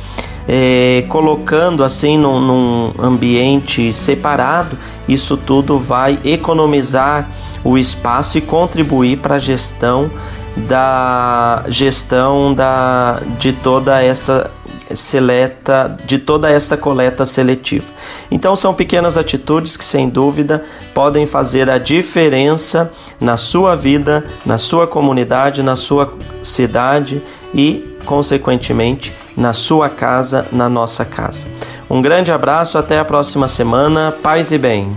é, 0.48 1.04
colocando 1.08 1.82
assim 1.82 2.16
num, 2.16 2.40
num 2.40 2.92
ambiente 2.98 3.92
separado, 3.92 4.78
isso 5.08 5.36
tudo 5.36 5.78
vai 5.78 6.18
economizar 6.24 7.28
o 7.64 7.76
espaço 7.76 8.38
e 8.38 8.40
contribuir 8.40 9.18
para 9.18 9.36
a 9.36 9.38
gestão 9.38 10.10
da 10.56 11.64
gestão 11.68 12.54
da, 12.54 13.20
de 13.38 13.52
toda 13.52 14.02
essa 14.02 14.50
seleta 14.94 15.98
de 16.06 16.16
toda 16.16 16.48
essa 16.48 16.76
coleta 16.76 17.26
seletiva. 17.26 17.86
Então 18.30 18.54
são 18.54 18.72
pequenas 18.72 19.18
atitudes 19.18 19.76
que 19.76 19.84
sem 19.84 20.08
dúvida 20.08 20.64
podem 20.94 21.26
fazer 21.26 21.68
a 21.68 21.76
diferença 21.76 22.92
na 23.20 23.36
sua 23.36 23.74
vida, 23.74 24.24
na 24.44 24.58
sua 24.58 24.86
comunidade, 24.86 25.62
na 25.62 25.74
sua 25.74 26.14
cidade 26.42 27.20
e 27.52 27.96
consequentemente 28.04 29.12
na 29.36 29.52
sua 29.52 29.88
casa, 29.88 30.46
na 30.50 30.68
nossa 30.68 31.04
casa. 31.04 31.46
Um 31.88 32.00
grande 32.00 32.32
abraço, 32.32 32.78
até 32.78 32.98
a 32.98 33.04
próxima 33.04 33.46
semana. 33.46 34.14
Paz 34.22 34.50
e 34.50 34.58
bem. 34.58 34.96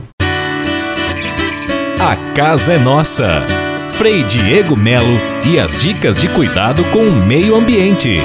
A 2.00 2.16
casa 2.34 2.74
é 2.74 2.78
nossa. 2.80 3.44
Frei 3.94 4.24
Diego 4.24 4.78
Melo 4.78 5.20
e 5.46 5.60
as 5.60 5.78
dicas 5.78 6.20
de 6.20 6.30
cuidado 6.30 6.84
com 6.86 7.00
o 7.00 7.12
meio 7.12 7.56
ambiente. 7.56 8.22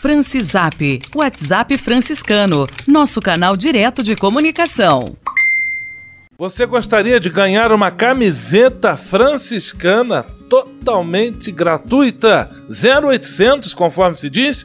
Francisap, 0.00 1.02
WhatsApp 1.12 1.76
franciscano, 1.76 2.68
nosso 2.86 3.20
canal 3.20 3.56
direto 3.56 4.00
de 4.00 4.14
comunicação. 4.14 5.16
Você 6.38 6.64
gostaria 6.66 7.18
de 7.18 7.28
ganhar 7.28 7.72
uma 7.72 7.90
camiseta 7.90 8.96
franciscana 8.96 10.22
totalmente 10.48 11.50
gratuita? 11.50 12.48
0800, 12.70 13.74
conforme 13.74 14.14
se 14.14 14.30
diz? 14.30 14.64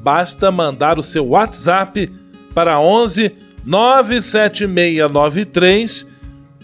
Basta 0.00 0.52
mandar 0.52 0.96
o 0.96 1.02
seu 1.02 1.26
WhatsApp 1.26 2.08
para 2.54 2.78
11 2.78 3.34
97693 3.64 6.06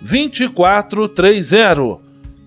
2430. 0.01 1.99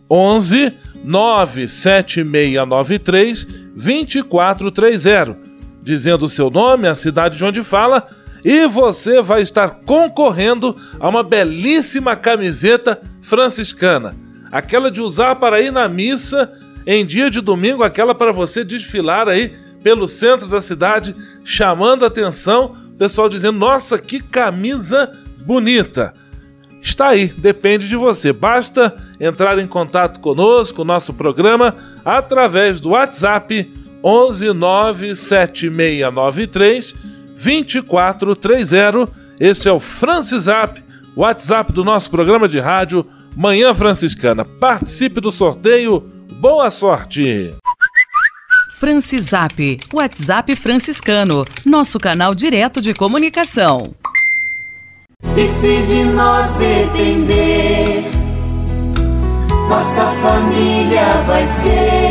11 0.10 0.74
97693 1.04 3.46
2430 3.76 5.47
dizendo 5.88 6.26
o 6.26 6.30
seu 6.30 6.52
nome, 6.52 6.88
a 6.88 6.94
cidade 6.94 7.38
de 7.38 7.46
onde 7.46 7.64
fala, 7.64 8.06
e 8.44 8.68
você 8.68 9.22
vai 9.22 9.42
estar 9.42 9.70
concorrendo 9.86 10.76
a 11.00 11.08
uma 11.08 11.24
belíssima 11.24 12.16
camiseta 12.16 13.02
franciscana. 13.22 14.14
Aquela 14.52 14.92
de 14.92 15.02
usar 15.02 15.36
para 15.36 15.62
ir 15.62 15.72
na 15.72 15.88
missa 15.88 16.52
em 16.86 17.06
dia 17.06 17.30
de 17.30 17.42
domingo, 17.42 17.84
aquela 17.84 18.14
para 18.14 18.32
você 18.32 18.64
desfilar 18.64 19.28
aí 19.28 19.56
pelo 19.82 20.08
centro 20.08 20.48
da 20.48 20.60
cidade, 20.60 21.16
chamando 21.44 22.06
atenção, 22.06 22.76
pessoal 22.98 23.30
dizendo: 23.30 23.58
"Nossa, 23.58 23.98
que 23.98 24.20
camisa 24.20 25.12
bonita". 25.46 26.14
Está 26.82 27.10
aí, 27.10 27.28
depende 27.28 27.88
de 27.88 27.96
você. 27.96 28.32
Basta 28.32 28.96
entrar 29.20 29.58
em 29.60 29.68
contato 29.68 30.20
conosco, 30.20 30.84
nosso 30.84 31.14
programa, 31.14 31.76
através 32.06 32.80
do 32.80 32.90
WhatsApp 32.90 33.70
11 34.08 34.54
97693 34.54 36.96
2430. 37.36 39.10
Esse 39.38 39.68
é 39.68 39.72
o 39.72 39.82
Francisap, 39.82 40.82
WhatsApp 41.16 41.72
do 41.74 41.84
nosso 41.84 42.10
programa 42.10 42.48
de 42.48 42.58
rádio 42.58 43.06
Manhã 43.36 43.76
Franciscana. 43.76 44.46
Participe 44.46 45.20
do 45.20 45.30
sorteio. 45.30 46.00
Boa 46.40 46.72
sorte! 46.72 47.54
Francisap, 48.80 49.82
WhatsApp 49.92 50.56
franciscano, 50.56 51.44
nosso 51.66 52.00
canal 52.00 52.34
direto 52.34 52.80
de 52.80 52.94
comunicação. 52.94 53.94
E 55.36 55.48
se 55.48 55.82
de 55.82 56.04
nós 56.04 56.56
depender, 56.56 58.06
nossa 59.68 60.06
família 60.22 61.06
vai 61.26 61.46
ser 61.48 62.07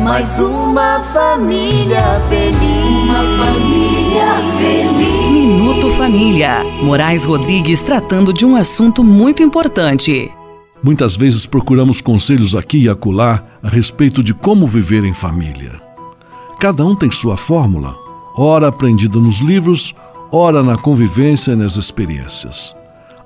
mais 0.00 0.28
uma 0.38 1.00
família 1.12 2.20
feliz. 2.28 2.58
Uma 3.04 3.44
família 3.44 4.34
feliz. 4.56 5.30
Minuto 5.30 5.90
Família. 5.90 6.64
Moraes 6.82 7.24
Rodrigues 7.24 7.80
tratando 7.80 8.32
de 8.32 8.46
um 8.46 8.54
assunto 8.54 9.02
muito 9.02 9.42
importante. 9.42 10.30
Muitas 10.82 11.16
vezes 11.16 11.46
procuramos 11.46 12.00
conselhos 12.00 12.54
aqui 12.54 12.84
e 12.84 12.88
acolá 12.88 13.42
a 13.62 13.68
respeito 13.68 14.22
de 14.22 14.32
como 14.32 14.66
viver 14.66 15.04
em 15.04 15.12
família. 15.12 15.80
Cada 16.60 16.84
um 16.84 16.94
tem 16.94 17.10
sua 17.10 17.36
fórmula, 17.36 17.96
ora 18.36 18.68
aprendida 18.68 19.18
nos 19.18 19.40
livros, 19.40 19.94
ora 20.30 20.62
na 20.62 20.76
convivência 20.78 21.52
e 21.52 21.56
nas 21.56 21.76
experiências. 21.76 22.74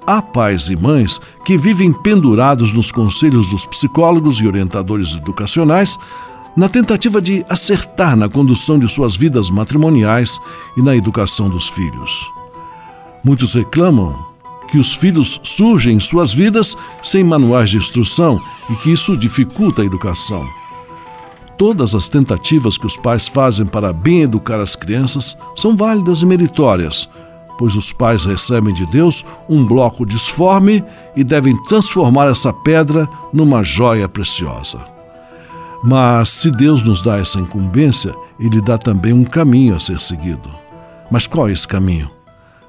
Há 0.07 0.20
pais 0.20 0.68
e 0.68 0.77
mães 0.77 1.20
que 1.45 1.57
vivem 1.59 1.93
pendurados 1.93 2.73
nos 2.73 2.91
conselhos 2.91 3.51
dos 3.51 3.66
psicólogos 3.66 4.41
e 4.41 4.47
orientadores 4.47 5.12
educacionais 5.12 5.99
na 6.57 6.69
tentativa 6.69 7.21
de 7.21 7.45
acertar 7.49 8.17
na 8.17 8.29
condução 8.29 8.79
de 8.79 8.89
suas 8.89 9.17
vidas 9.17 9.51
matrimoniais 9.51 10.39
e 10.77 10.83
na 10.83 10.95
educação 10.95 11.49
dos 11.49 11.69
filhos. 11.69 12.31
Muitos 13.25 13.55
reclamam 13.55 14.33
que 14.69 14.79
os 14.79 14.95
filhos 14.95 15.41
surgem 15.43 15.97
em 15.97 16.01
suas 16.01 16.33
vidas 16.33 16.77
sem 17.03 17.23
manuais 17.23 17.71
de 17.71 17.77
instrução 17.77 18.41
e 18.71 18.75
que 18.77 18.91
isso 18.91 19.17
dificulta 19.17 19.83
a 19.83 19.85
educação. 19.85 20.47
Todas 21.59 21.95
as 21.95 22.09
tentativas 22.09 22.77
que 22.77 22.87
os 22.87 22.97
pais 22.97 23.29
fazem 23.29 23.67
para 23.67 23.93
bem 23.93 24.23
educar 24.23 24.61
as 24.61 24.75
crianças 24.75 25.37
são 25.55 25.77
válidas 25.77 26.23
e 26.23 26.27
meritórias, 26.27 27.09
pois 27.59 27.77
os 27.77 27.93
pais 27.93 28.25
recebem 28.25 28.75
de 28.75 28.85
Deus 28.87 29.25
um 29.49 29.65
bloco 29.65 30.05
disforme 30.05 30.83
e 31.15 31.23
devem 31.23 31.57
transformar 31.65 32.27
essa 32.27 32.53
pedra 32.53 33.09
numa 33.33 33.63
joia 33.63 34.09
preciosa. 34.09 34.91
Mas 35.83 36.28
se 36.28 36.51
Deus 36.51 36.83
nos 36.83 37.03
dá 37.03 37.18
essa 37.18 37.41
incumbência, 37.41 38.14
Ele 38.39 38.61
dá 38.61 38.78
também 38.78 39.12
um 39.12 39.24
caminho 39.24 39.74
a 39.74 39.80
ser 39.80 40.01
seguido. 40.01 40.49
Mas 41.11 41.26
qual 41.26 41.49
é 41.49 41.53
esse 41.53 41.66
caminho? 41.66 42.11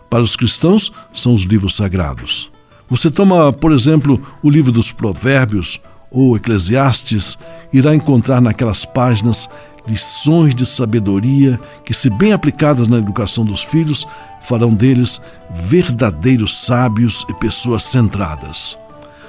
Para 0.09 0.23
os 0.23 0.35
cristãos, 0.35 0.91
são 1.13 1.33
os 1.33 1.43
livros 1.43 1.75
sagrados. 1.75 2.51
Você 2.89 3.09
toma, 3.09 3.53
por 3.53 3.71
exemplo, 3.71 4.21
o 4.41 4.49
livro 4.49 4.71
dos 4.71 4.91
Provérbios 4.91 5.79
ou 6.13 6.35
Eclesiastes, 6.37 7.37
irá 7.73 7.95
encontrar 7.95 8.39
naquelas 8.39 8.85
páginas 8.85 9.49
lições 9.87 10.53
de 10.53 10.65
sabedoria 10.65 11.59
que, 11.83 11.93
se 11.93 12.09
bem 12.09 12.31
aplicadas 12.31 12.87
na 12.87 12.97
educação 12.97 13.43
dos 13.43 13.63
filhos, 13.63 14.07
farão 14.41 14.71
deles 14.71 15.19
verdadeiros 15.51 16.55
sábios 16.55 17.25
e 17.27 17.33
pessoas 17.33 17.83
centradas. 17.83 18.77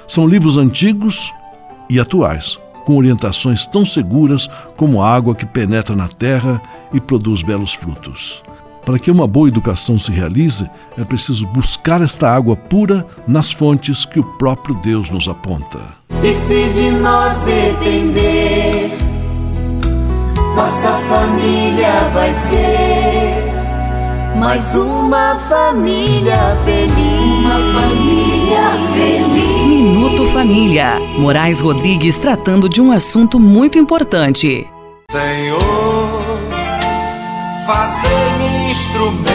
São 0.07 0.27
livros 0.27 0.57
antigos 0.57 1.33
e 1.89 1.99
atuais, 1.99 2.59
com 2.85 2.95
orientações 2.97 3.65
tão 3.65 3.85
seguras 3.85 4.47
como 4.77 5.01
a 5.01 5.09
água 5.09 5.35
que 5.35 5.45
penetra 5.45 5.95
na 5.95 6.07
terra 6.07 6.61
e 6.93 7.01
produz 7.01 7.41
belos 7.41 7.73
frutos. 7.73 8.43
Para 8.85 8.99
que 8.99 9.09
uma 9.09 9.25
boa 9.25 9.47
educação 9.47 9.97
se 9.97 10.11
realize, 10.11 10.69
é 10.95 11.03
preciso 11.03 11.47
buscar 11.47 12.01
esta 12.01 12.29
água 12.29 12.55
pura 12.55 13.05
nas 13.27 13.51
fontes 13.51 14.05
que 14.05 14.19
o 14.19 14.23
próprio 14.37 14.75
Deus 14.75 15.09
nos 15.09 15.27
aponta. 15.27 15.79
E 16.23 16.33
se 16.35 16.69
de 16.69 16.91
nós 16.91 17.39
depender, 17.39 18.95
nossa 20.55 20.99
família 21.09 22.09
vai 22.13 22.31
ser 22.31 23.04
mais 24.35 24.63
uma 24.75 25.39
família 25.47 26.57
feliz. 26.65 27.45
Uma 27.45 27.79
família 27.81 28.71
feliz. 28.93 29.65
Minuto 29.65 30.27
Família. 30.27 30.99
Moraes 31.17 31.61
Rodrigues 31.61 32.17
tratando 32.17 32.67
de 32.67 32.81
um 32.81 32.91
assunto 32.91 33.39
muito 33.39 33.77
importante. 33.77 34.69
Senhor, 35.09 36.21
fazer-me 37.65 38.71
instrumento 38.71 39.34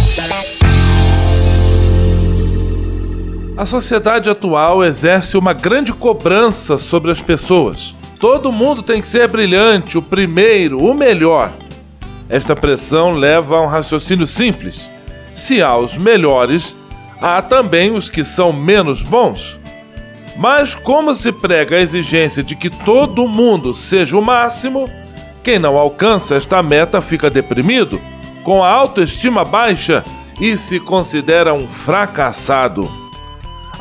A 3.61 3.65
sociedade 3.67 4.27
atual 4.27 4.83
exerce 4.83 5.37
uma 5.37 5.53
grande 5.53 5.93
cobrança 5.93 6.79
sobre 6.79 7.11
as 7.11 7.21
pessoas. 7.21 7.93
Todo 8.19 8.51
mundo 8.51 8.81
tem 8.81 8.99
que 8.99 9.07
ser 9.07 9.27
brilhante, 9.27 9.99
o 9.99 10.01
primeiro, 10.01 10.83
o 10.83 10.95
melhor. 10.95 11.53
Esta 12.27 12.55
pressão 12.55 13.11
leva 13.11 13.55
a 13.57 13.61
um 13.61 13.67
raciocínio 13.67 14.25
simples. 14.25 14.89
Se 15.31 15.61
há 15.61 15.77
os 15.77 15.95
melhores, 15.95 16.75
há 17.21 17.39
também 17.39 17.95
os 17.95 18.09
que 18.09 18.23
são 18.23 18.51
menos 18.51 19.03
bons. 19.03 19.59
Mas, 20.35 20.73
como 20.73 21.13
se 21.13 21.31
prega 21.31 21.75
a 21.75 21.81
exigência 21.81 22.41
de 22.41 22.55
que 22.55 22.71
todo 22.71 23.27
mundo 23.27 23.75
seja 23.75 24.17
o 24.17 24.23
máximo, 24.23 24.89
quem 25.43 25.59
não 25.59 25.77
alcança 25.77 26.33
esta 26.33 26.63
meta 26.63 26.99
fica 26.99 27.29
deprimido, 27.29 28.01
com 28.43 28.63
a 28.63 28.69
autoestima 28.69 29.45
baixa 29.45 30.03
e 30.39 30.57
se 30.57 30.79
considera 30.79 31.53
um 31.53 31.67
fracassado. 31.67 32.89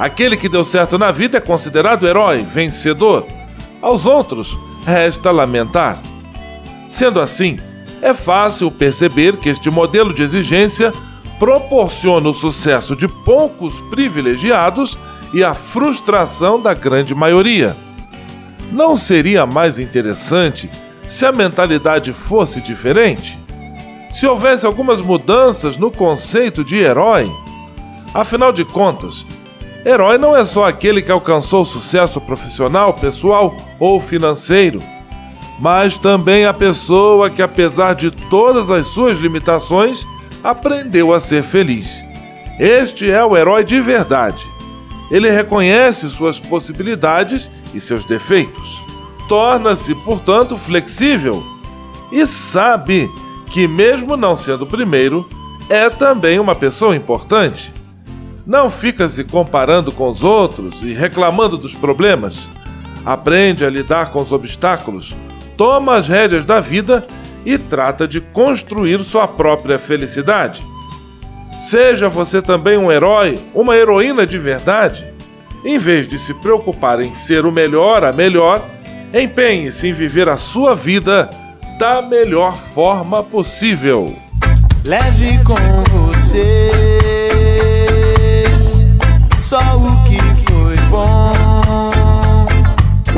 Aquele 0.00 0.34
que 0.34 0.48
deu 0.48 0.64
certo 0.64 0.96
na 0.96 1.12
vida 1.12 1.36
é 1.36 1.40
considerado 1.42 2.08
herói, 2.08 2.38
vencedor. 2.38 3.26
Aos 3.82 4.06
outros, 4.06 4.56
resta 4.86 5.30
lamentar. 5.30 5.98
Sendo 6.88 7.20
assim, 7.20 7.58
é 8.00 8.14
fácil 8.14 8.70
perceber 8.70 9.36
que 9.36 9.50
este 9.50 9.70
modelo 9.70 10.14
de 10.14 10.22
exigência 10.22 10.90
proporciona 11.38 12.30
o 12.30 12.32
sucesso 12.32 12.96
de 12.96 13.06
poucos 13.06 13.78
privilegiados 13.90 14.98
e 15.34 15.44
a 15.44 15.52
frustração 15.52 16.58
da 16.58 16.72
grande 16.72 17.14
maioria. 17.14 17.76
Não 18.72 18.96
seria 18.96 19.44
mais 19.44 19.78
interessante 19.78 20.70
se 21.06 21.26
a 21.26 21.32
mentalidade 21.32 22.14
fosse 22.14 22.58
diferente? 22.62 23.38
Se 24.10 24.26
houvesse 24.26 24.64
algumas 24.64 25.02
mudanças 25.02 25.76
no 25.76 25.90
conceito 25.90 26.64
de 26.64 26.76
herói? 26.76 27.30
Afinal 28.14 28.50
de 28.50 28.64
contas, 28.64 29.26
herói 29.84 30.18
não 30.18 30.36
é 30.36 30.44
só 30.44 30.66
aquele 30.66 31.02
que 31.02 31.12
alcançou 31.12 31.64
sucesso 31.64 32.20
profissional, 32.20 32.92
pessoal 32.94 33.56
ou 33.78 34.00
financeiro, 34.00 34.80
mas 35.58 35.98
também 35.98 36.44
a 36.44 36.54
pessoa 36.54 37.28
que, 37.28 37.42
apesar 37.42 37.94
de 37.94 38.10
todas 38.10 38.70
as 38.70 38.86
suas 38.88 39.18
limitações, 39.18 40.06
aprendeu 40.42 41.12
a 41.12 41.20
ser 41.20 41.42
feliz. 41.42 42.04
Este 42.58 43.10
é 43.10 43.24
o 43.24 43.36
herói 43.36 43.64
de 43.64 43.80
verdade. 43.80 44.46
Ele 45.10 45.30
reconhece 45.30 46.08
suas 46.08 46.38
possibilidades 46.38 47.50
e 47.74 47.80
seus 47.80 48.04
defeitos. 48.04 48.80
Torna-se, 49.28 49.94
portanto, 49.96 50.56
flexível 50.56 51.42
e 52.10 52.26
sabe 52.26 53.10
que, 53.50 53.66
mesmo 53.68 54.16
não 54.16 54.36
sendo 54.36 54.62
o 54.62 54.66
primeiro, 54.66 55.28
é 55.68 55.88
também 55.90 56.38
uma 56.38 56.54
pessoa 56.54 56.96
importante. 56.96 57.72
Não 58.50 58.68
fica 58.68 59.06
se 59.06 59.22
comparando 59.22 59.92
com 59.92 60.10
os 60.10 60.24
outros 60.24 60.82
e 60.82 60.92
reclamando 60.92 61.56
dos 61.56 61.72
problemas. 61.72 62.48
Aprende 63.06 63.64
a 63.64 63.70
lidar 63.70 64.10
com 64.10 64.20
os 64.20 64.32
obstáculos, 64.32 65.14
toma 65.56 65.94
as 65.94 66.08
rédeas 66.08 66.44
da 66.44 66.58
vida 66.58 67.06
e 67.46 67.56
trata 67.56 68.08
de 68.08 68.20
construir 68.20 69.04
sua 69.04 69.28
própria 69.28 69.78
felicidade. 69.78 70.64
Seja 71.60 72.08
você 72.08 72.42
também 72.42 72.76
um 72.76 72.90
herói, 72.90 73.38
uma 73.54 73.76
heroína 73.76 74.26
de 74.26 74.36
verdade. 74.36 75.06
Em 75.64 75.78
vez 75.78 76.08
de 76.08 76.18
se 76.18 76.34
preocupar 76.34 77.00
em 77.00 77.14
ser 77.14 77.46
o 77.46 77.52
melhor, 77.52 78.02
a 78.02 78.12
melhor, 78.12 78.68
empenhe-se 79.14 79.86
em 79.86 79.92
viver 79.92 80.28
a 80.28 80.36
sua 80.36 80.74
vida 80.74 81.30
da 81.78 82.02
melhor 82.02 82.56
forma 82.56 83.22
possível. 83.22 84.12
Leve 84.84 85.38
com 85.44 85.54
você 85.96 86.99
só 89.50 89.58
o 89.58 90.04
que 90.04 90.16
foi 90.48 90.76
bom. 90.88 91.32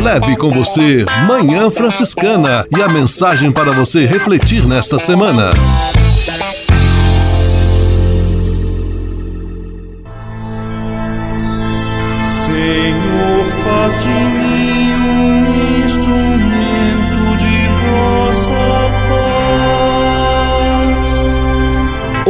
Leve 0.03 0.35
com 0.39 0.51
você 0.51 1.05
Manhã 1.28 1.70
Franciscana 1.70 2.66
e 2.74 2.80
a 2.80 2.89
mensagem 2.89 3.53
para 3.53 3.70
você 3.70 4.07
refletir 4.07 4.66
nesta 4.66 4.99
semana. 4.99 5.51